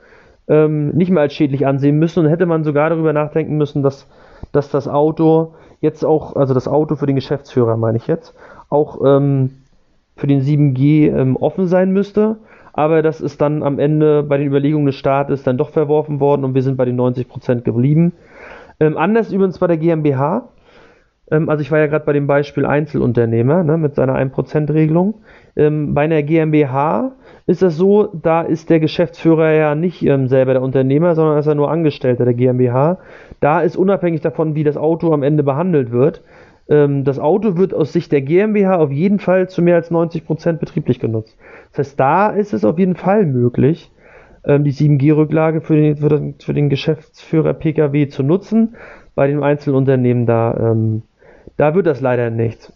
ähm, 0.49 0.91
nicht 0.91 1.11
mehr 1.11 1.23
als 1.23 1.35
schädlich 1.35 1.67
ansehen 1.67 1.99
müssen 1.99 2.25
und 2.25 2.31
hätte 2.31 2.47
man 2.47 2.65
sogar 2.65 2.91
darüber 2.91 3.13
nachdenken 3.13 3.57
müssen, 3.57 3.83
dass, 3.83 4.07
dass 4.53 4.71
das 4.71 4.89
Auto 4.89 5.55
jetzt 5.81 6.05
auch, 6.05 6.37
also 6.37 6.55
das 6.55 6.69
Auto 6.69 6.97
für 6.97 7.07
den 7.07 7.17
Geschäftsführer 7.17 7.77
meine 7.77 7.97
ich 7.97 8.07
jetzt, 8.07 8.35
auch 8.69 9.01
ähm, 9.05 9.51
für 10.17 10.27
den 10.27 10.43
7G 10.43 11.11
ähm, 11.11 11.37
offen 11.37 11.67
sein 11.67 11.93
müsste. 11.93 12.37
Aber 12.73 13.03
das 13.03 13.21
ist 13.21 13.41
dann 13.41 13.63
am 13.63 13.79
Ende 13.79 14.23
bei 14.23 14.39
den 14.39 14.47
Überlegungen 14.47 14.87
des 14.87 14.95
Staates 14.95 15.43
dann 15.43 15.59
doch 15.59 15.71
verworfen 15.71 16.21
worden 16.21 16.45
und 16.45 16.55
wir 16.55 16.63
sind 16.63 16.77
bei 16.77 16.85
den 16.85 17.01
90% 17.01 17.63
geblieben. 17.63 18.13
Ähm, 18.81 18.97
anders 18.97 19.33
übrigens 19.33 19.59
bei 19.59 19.67
der 19.67 19.77
GmbH. 19.77 20.49
Ähm, 21.31 21.49
also 21.49 21.63
ich 21.63 21.71
war 21.71 21.79
ja 21.79 21.87
gerade 21.87 22.05
bei 22.05 22.13
dem 22.13 22.27
Beispiel 22.27 22.67
Einzelunternehmer 22.67 23.63
ne, 23.63 23.79
mit 23.79 23.95
seiner 23.95 24.17
1%-Regelung. 24.17 25.15
Ähm, 25.57 25.95
bei 25.95 26.03
einer 26.03 26.23
GmbH 26.23 27.13
ist 27.47 27.63
das 27.63 27.77
so, 27.77 28.09
da 28.13 28.43
ist 28.43 28.71
der 28.71 28.81
Geschäftsführer 28.81 29.53
ja 29.53 29.75
nicht 29.75 30.03
ähm, 30.03 30.29
selber 30.29 30.55
der 30.55 30.63
Unternehmer, 30.63 31.15
sondern 31.15 31.39
ist 31.39 31.47
er 31.47 31.55
nur 31.55 31.71
Angestellter 31.71 32.25
der 32.25 32.35
GmbH. 32.35 32.99
Da 33.41 33.61
ist 33.61 33.77
unabhängig 33.77 34.21
davon, 34.21 34.55
wie 34.55 34.65
das 34.65 34.77
Auto 34.77 35.13
am 35.13 35.23
Ende 35.23 35.43
behandelt 35.43 35.91
wird, 35.93 36.23
ähm, 36.71 37.05
das 37.05 37.19
Auto 37.19 37.57
wird 37.57 37.75
aus 37.75 37.93
Sicht 37.93 38.13
der 38.13 38.23
GmbH 38.23 38.77
auf 38.77 38.93
jeden 38.93 39.19
Fall 39.19 39.49
zu 39.49 39.61
mehr 39.61 39.75
als 39.75 39.91
90% 39.91 40.55
betrieblich 40.55 41.01
genutzt. 41.01 41.37
Das 41.73 41.89
heißt, 41.89 42.01
da 42.01 42.29
ist 42.29 42.55
es 42.55 42.65
auf 42.65 42.79
jeden 42.79 42.95
Fall 42.95 43.27
möglich, 43.27 43.91
die 44.47 44.73
7G-Rücklage 44.73 45.61
für 45.61 45.77
den, 45.77 45.97
für, 45.97 46.09
den, 46.09 46.35
für 46.39 46.55
den 46.55 46.71
Geschäftsführer 46.71 47.55
Pkw 47.55 48.09
zu 48.09 48.23
nutzen. 48.23 48.77
Bei 49.15 49.27
den 49.27 49.43
Einzelunternehmen 49.43 50.27
da, 50.27 50.73
ähm, 50.73 51.03
da 51.57 51.75
wird 51.75 51.87
das 51.87 52.01
leider 52.01 52.31
nicht. 52.31 52.73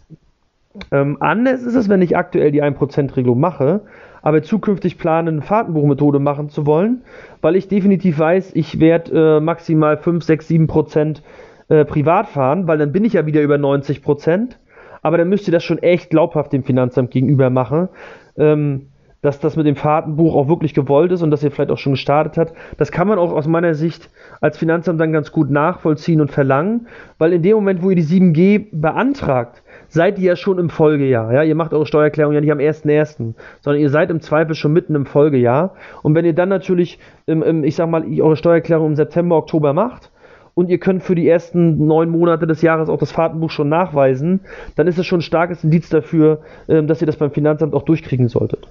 Ähm, 0.90 1.18
anders 1.20 1.62
ist 1.62 1.74
es, 1.74 1.88
wenn 1.88 2.02
ich 2.02 2.16
aktuell 2.16 2.50
die 2.50 2.62
1%-Regelung 2.62 3.38
mache, 3.38 3.82
aber 4.22 4.42
zukünftig 4.42 4.98
plane, 4.98 5.30
eine 5.30 5.42
Fahrtenbuchmethode 5.42 6.18
machen 6.18 6.48
zu 6.48 6.66
wollen, 6.66 7.02
weil 7.40 7.56
ich 7.56 7.68
definitiv 7.68 8.18
weiß, 8.18 8.52
ich 8.54 8.80
werde 8.80 9.36
äh, 9.36 9.40
maximal 9.40 9.96
5, 9.96 10.24
6, 10.24 10.48
7 10.48 10.66
Prozent 10.66 11.22
äh, 11.68 11.84
privat 11.84 12.28
fahren, 12.28 12.66
weil 12.66 12.78
dann 12.78 12.92
bin 12.92 13.04
ich 13.04 13.12
ja 13.12 13.26
wieder 13.26 13.42
über 13.42 13.58
90 13.58 14.02
Prozent. 14.02 14.58
Aber 15.02 15.18
dann 15.18 15.28
müsst 15.28 15.46
ihr 15.46 15.52
das 15.52 15.62
schon 15.62 15.78
echt 15.82 16.08
glaubhaft 16.08 16.52
dem 16.52 16.64
Finanzamt 16.64 17.10
gegenüber 17.10 17.50
machen. 17.50 17.90
Ähm, 18.38 18.86
dass 19.24 19.40
das 19.40 19.56
mit 19.56 19.66
dem 19.66 19.74
Fahrtenbuch 19.74 20.36
auch 20.36 20.48
wirklich 20.48 20.74
gewollt 20.74 21.10
ist 21.10 21.22
und 21.22 21.30
dass 21.30 21.42
ihr 21.42 21.50
vielleicht 21.50 21.70
auch 21.70 21.78
schon 21.78 21.94
gestartet 21.94 22.36
hat. 22.36 22.52
Das 22.76 22.92
kann 22.92 23.08
man 23.08 23.18
auch 23.18 23.32
aus 23.32 23.48
meiner 23.48 23.72
Sicht 23.72 24.10
als 24.42 24.58
Finanzamt 24.58 25.00
dann 25.00 25.12
ganz 25.12 25.32
gut 25.32 25.50
nachvollziehen 25.50 26.20
und 26.20 26.30
verlangen, 26.30 26.88
weil 27.16 27.32
in 27.32 27.40
dem 27.40 27.54
Moment, 27.54 27.82
wo 27.82 27.88
ihr 27.88 27.96
die 27.96 28.04
7G 28.04 28.66
beantragt, 28.70 29.62
seid 29.88 30.18
ihr 30.18 30.26
ja 30.26 30.36
schon 30.36 30.58
im 30.58 30.68
Folgejahr. 30.68 31.32
Ja? 31.32 31.42
Ihr 31.42 31.54
macht 31.54 31.72
eure 31.72 31.86
Steuererklärung 31.86 32.34
ja 32.34 32.42
nicht 32.42 32.52
am 32.52 32.58
1.1., 32.58 33.32
sondern 33.62 33.80
ihr 33.80 33.88
seid 33.88 34.10
im 34.10 34.20
Zweifel 34.20 34.54
schon 34.54 34.74
mitten 34.74 34.94
im 34.94 35.06
Folgejahr. 35.06 35.72
Und 36.02 36.14
wenn 36.14 36.26
ihr 36.26 36.34
dann 36.34 36.50
natürlich, 36.50 36.98
im, 37.24 37.42
im, 37.42 37.64
ich 37.64 37.76
sag 37.76 37.88
mal, 37.88 38.04
eure 38.20 38.36
Steuererklärung 38.36 38.88
im 38.88 38.96
September, 38.96 39.36
Oktober 39.36 39.72
macht, 39.72 40.10
und 40.52 40.68
ihr 40.68 40.78
könnt 40.78 41.02
für 41.02 41.14
die 41.14 41.26
ersten 41.26 41.86
neun 41.86 42.10
Monate 42.10 42.46
des 42.46 42.60
Jahres 42.60 42.90
auch 42.90 42.98
das 42.98 43.10
Fahrtenbuch 43.10 43.50
schon 43.50 43.70
nachweisen, 43.70 44.40
dann 44.76 44.86
ist 44.86 44.98
es 44.98 45.06
schon 45.06 45.20
ein 45.20 45.22
starkes 45.22 45.64
Indiz 45.64 45.88
dafür, 45.88 46.42
ähm, 46.68 46.86
dass 46.86 47.00
ihr 47.00 47.06
das 47.06 47.16
beim 47.16 47.30
Finanzamt 47.30 47.74
auch 47.74 47.82
durchkriegen 47.84 48.28
solltet. 48.28 48.68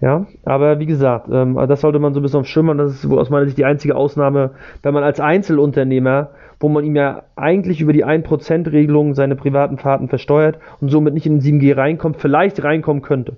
Ja, 0.00 0.26
aber 0.44 0.78
wie 0.78 0.86
gesagt, 0.86 1.28
ähm, 1.32 1.58
das 1.66 1.80
sollte 1.80 1.98
man 1.98 2.14
so 2.14 2.20
ein 2.20 2.22
bisschen 2.22 2.40
auf 2.40 2.76
Das 2.76 3.04
ist 3.04 3.10
aus 3.10 3.30
meiner 3.30 3.46
Sicht 3.46 3.58
die 3.58 3.64
einzige 3.64 3.96
Ausnahme, 3.96 4.52
wenn 4.82 4.94
man 4.94 5.02
als 5.02 5.18
Einzelunternehmer, 5.18 6.30
wo 6.60 6.68
man 6.68 6.84
ihm 6.84 6.94
ja 6.94 7.24
eigentlich 7.34 7.80
über 7.80 7.92
die 7.92 8.06
1%-Regelung 8.06 9.14
seine 9.14 9.34
privaten 9.34 9.76
Fahrten 9.76 10.08
versteuert 10.08 10.58
und 10.80 10.88
somit 10.90 11.14
nicht 11.14 11.26
in 11.26 11.40
den 11.40 11.60
7G 11.60 11.76
reinkommt, 11.76 12.18
vielleicht 12.18 12.62
reinkommen 12.62 13.02
könnte. 13.02 13.36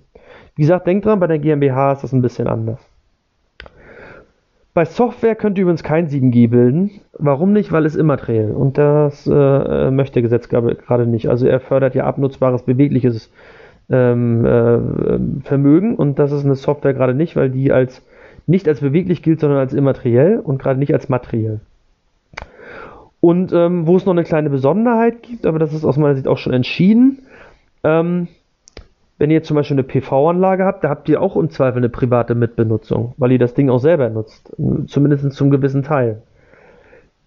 Wie 0.54 0.62
gesagt, 0.62 0.86
denkt 0.86 1.06
dran, 1.06 1.20
bei 1.20 1.26
der 1.26 1.38
GmbH 1.38 1.92
ist 1.92 2.02
das 2.02 2.12
ein 2.12 2.22
bisschen 2.22 2.46
anders. 2.46 2.78
Bei 4.72 4.84
Software 4.84 5.34
könnt 5.34 5.58
ihr 5.58 5.62
übrigens 5.62 5.82
kein 5.82 6.08
7G 6.08 6.48
bilden. 6.48 6.90
Warum 7.18 7.52
nicht? 7.52 7.72
Weil 7.72 7.86
es 7.86 7.96
immateriell. 7.96 8.52
Und 8.52 8.78
das 8.78 9.26
äh, 9.26 9.90
möchte 9.90 10.14
der 10.14 10.22
Gesetzgeber 10.22 10.74
gerade 10.74 11.06
nicht. 11.06 11.28
Also 11.28 11.46
er 11.46 11.58
fördert 11.58 11.94
ja 11.94 12.04
abnutzbares, 12.04 12.62
bewegliches 12.62 13.32
ähm, 13.90 14.44
äh, 14.44 15.44
Vermögen 15.44 15.96
und 15.96 16.18
das 16.18 16.32
ist 16.32 16.44
eine 16.44 16.54
Software 16.54 16.94
gerade 16.94 17.14
nicht, 17.14 17.36
weil 17.36 17.50
die 17.50 17.72
als 17.72 18.02
nicht 18.46 18.68
als 18.68 18.80
beweglich 18.80 19.22
gilt, 19.22 19.40
sondern 19.40 19.58
als 19.58 19.74
immateriell 19.74 20.38
und 20.38 20.60
gerade 20.60 20.78
nicht 20.78 20.92
als 20.92 21.08
materiell. 21.08 21.60
Und 23.20 23.52
ähm, 23.52 23.86
wo 23.86 23.96
es 23.96 24.06
noch 24.06 24.14
eine 24.14 24.24
kleine 24.24 24.50
Besonderheit 24.50 25.22
gibt, 25.22 25.46
aber 25.46 25.58
das 25.58 25.74
ist 25.74 25.84
aus 25.84 25.96
meiner 25.98 26.14
Sicht 26.14 26.26
auch 26.26 26.38
schon 26.38 26.54
entschieden, 26.54 27.18
ähm, 27.84 28.28
wenn 29.18 29.30
ihr 29.30 29.42
zum 29.42 29.56
Beispiel 29.56 29.74
eine 29.74 29.84
PV-Anlage 29.84 30.64
habt, 30.64 30.82
da 30.82 30.88
habt 30.88 31.08
ihr 31.10 31.20
auch 31.20 31.36
im 31.36 31.50
Zweifel 31.50 31.78
eine 31.78 31.90
private 31.90 32.34
Mitbenutzung, 32.34 33.12
weil 33.18 33.32
ihr 33.32 33.38
das 33.38 33.52
Ding 33.52 33.68
auch 33.68 33.78
selber 33.78 34.08
nutzt, 34.08 34.54
zumindest 34.86 35.32
zum 35.32 35.50
gewissen 35.50 35.82
Teil. 35.82 36.22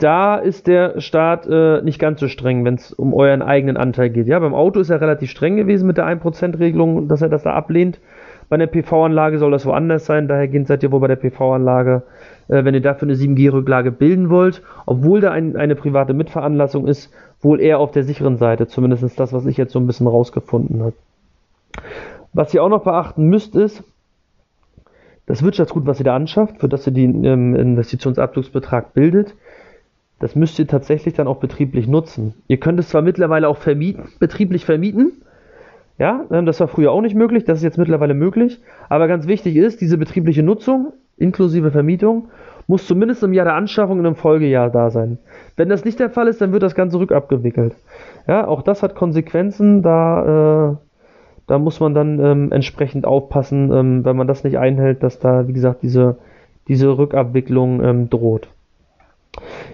Da 0.03 0.35
ist 0.35 0.67
der 0.67 0.99
Staat 0.99 1.47
äh, 1.47 1.81
nicht 1.81 1.97
ganz 1.97 2.19
so 2.19 2.27
streng, 2.27 2.65
wenn 2.65 2.75
es 2.75 2.91
um 2.91 3.13
euren 3.13 3.41
eigenen 3.41 3.77
Anteil 3.77 4.09
geht. 4.09 4.27
Ja, 4.27 4.37
beim 4.39 4.53
Auto 4.53 4.81
ist 4.81 4.89
er 4.89 4.99
relativ 4.99 5.29
streng 5.29 5.55
gewesen 5.55 5.87
mit 5.87 5.95
der 5.97 6.05
1%-Regelung, 6.05 7.07
dass 7.07 7.21
er 7.21 7.29
das 7.29 7.43
da 7.43 7.53
ablehnt. 7.53 8.01
Bei 8.49 8.55
einer 8.55 8.67
PV-Anlage 8.67 9.37
soll 9.37 9.51
das 9.51 9.65
woanders 9.65 10.05
sein, 10.05 10.27
daher 10.27 10.49
seid 10.65 10.83
ihr 10.83 10.91
wohl 10.91 10.99
bei 10.99 11.07
der 11.07 11.15
PV-Anlage 11.15 12.03
äh, 12.47 12.65
wenn 12.65 12.73
ihr 12.73 12.81
dafür 12.81 13.07
eine 13.07 13.17
7G-Rücklage 13.17 13.91
bilden 13.91 14.29
wollt, 14.29 14.61
obwohl 14.85 15.21
da 15.21 15.31
ein, 15.31 15.55
eine 15.55 15.75
private 15.75 16.13
Mitveranlassung 16.13 16.87
ist, 16.87 17.11
wohl 17.41 17.59
eher 17.59 17.79
auf 17.79 17.91
der 17.91 18.03
sicheren 18.03 18.37
Seite, 18.37 18.67
zumindest 18.67 19.19
das, 19.19 19.33
was 19.33 19.45
ich 19.45 19.57
jetzt 19.57 19.73
so 19.73 19.79
ein 19.79 19.87
bisschen 19.87 20.07
rausgefunden 20.07 20.83
habe. 20.83 20.93
Was 22.33 22.53
ihr 22.53 22.63
auch 22.63 22.69
noch 22.69 22.83
beachten 22.83 23.27
müsst, 23.27 23.55
ist, 23.55 23.83
das 25.25 25.41
Wirtschaftsgut, 25.41 25.85
was 25.85 25.99
ihr 25.99 26.05
da 26.05 26.15
anschafft, 26.15 26.59
für 26.59 26.67
das 26.67 26.85
ihr 26.85 26.93
den 26.93 27.23
ähm, 27.23 27.55
Investitionsabzugsbetrag 27.55 28.93
bildet, 28.93 29.35
das 30.23 30.37
müsst 30.37 30.57
ihr 30.57 30.67
tatsächlich 30.67 31.15
dann 31.15 31.27
auch 31.27 31.41
betrieblich 31.41 31.85
nutzen. 31.85 32.33
Ihr 32.47 32.55
könnt 32.55 32.79
es 32.79 32.87
zwar 32.87 33.01
mittlerweile 33.01 33.49
auch 33.49 33.57
vermieten, 33.57 34.05
betrieblich 34.19 34.63
vermieten, 34.63 35.11
ja, 35.99 36.23
ähm, 36.31 36.45
das 36.45 36.61
war 36.61 36.69
früher 36.69 36.93
auch 36.93 37.01
nicht 37.01 37.13
möglich, 37.13 37.43
das 37.43 37.57
ist 37.57 37.63
jetzt 37.65 37.77
mittlerweile 37.77 38.13
möglich, 38.13 38.61
aber 38.87 39.09
ganz 39.09 39.27
wichtig 39.27 39.57
ist, 39.57 39.81
diese 39.81 39.97
betriebliche 39.97 40.41
Nutzung 40.41 40.93
inklusive 41.17 41.71
Vermietung, 41.71 42.29
muss 42.67 42.87
zumindest 42.87 43.21
im 43.21 43.33
Jahr 43.33 43.43
der 43.43 43.55
Anschaffung 43.55 43.99
in 43.99 44.05
einem 44.05 44.15
Folgejahr 44.15 44.69
da 44.69 44.91
sein. 44.91 45.17
Wenn 45.57 45.67
das 45.67 45.83
nicht 45.83 45.99
der 45.99 46.09
Fall 46.09 46.29
ist, 46.29 46.39
dann 46.39 46.53
wird 46.53 46.63
das 46.63 46.73
Ganze 46.73 46.97
rückabgewickelt. 46.99 47.75
Ja, 48.25 48.47
auch 48.47 48.61
das 48.61 48.81
hat 48.81 48.95
Konsequenzen, 48.95 49.81
da, 49.81 50.71
äh, 50.71 50.75
da 51.47 51.59
muss 51.59 51.81
man 51.81 51.93
dann 51.93 52.17
ähm, 52.21 52.51
entsprechend 52.53 53.05
aufpassen, 53.05 53.73
ähm, 53.73 54.05
wenn 54.05 54.15
man 54.15 54.27
das 54.27 54.45
nicht 54.45 54.57
einhält, 54.57 55.03
dass 55.03 55.19
da, 55.19 55.49
wie 55.49 55.53
gesagt, 55.53 55.83
diese, 55.83 56.15
diese 56.69 56.97
Rückabwicklung 56.97 57.83
ähm, 57.83 58.09
droht. 58.09 58.47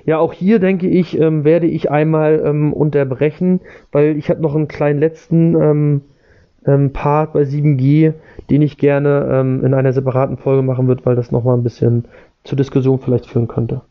Ja, 0.06 0.19
auch 0.19 0.34
hier 0.34 0.60
denke 0.60 0.88
ich, 0.88 1.19
ähm, 1.19 1.43
werde 1.43 1.67
ich 1.67 1.91
einmal 1.91 2.41
ähm, 2.45 2.74
unterbrechen, 2.74 3.62
weil 3.91 4.17
ich 4.17 4.30
habe 4.30 4.41
noch 4.41 4.56
einen 4.56 4.67
kleinen 4.67 5.00
letzten 5.00 5.56
ähm, 5.56 6.02
ähm, 6.65 6.93
Part 6.93 7.34
bei 7.34 7.41
7G, 7.41 8.13
den 8.50 8.62
ich 8.62 8.78
gerne 8.78 9.30
ähm, 9.32 9.63
in 9.63 9.74
einer 9.74 9.93
separaten 9.93 10.38
Folge 10.38 10.63
machen 10.63 10.88
würde, 10.88 11.06
weil 11.06 11.15
das 11.15 11.32
nochmal 11.32 11.58
ein 11.58 11.63
bisschen 11.63 12.06
zur 12.43 12.58
Diskussion 12.58 13.00
vielleicht 13.00 13.28
führen 13.28 13.48
könnte. 13.48 13.82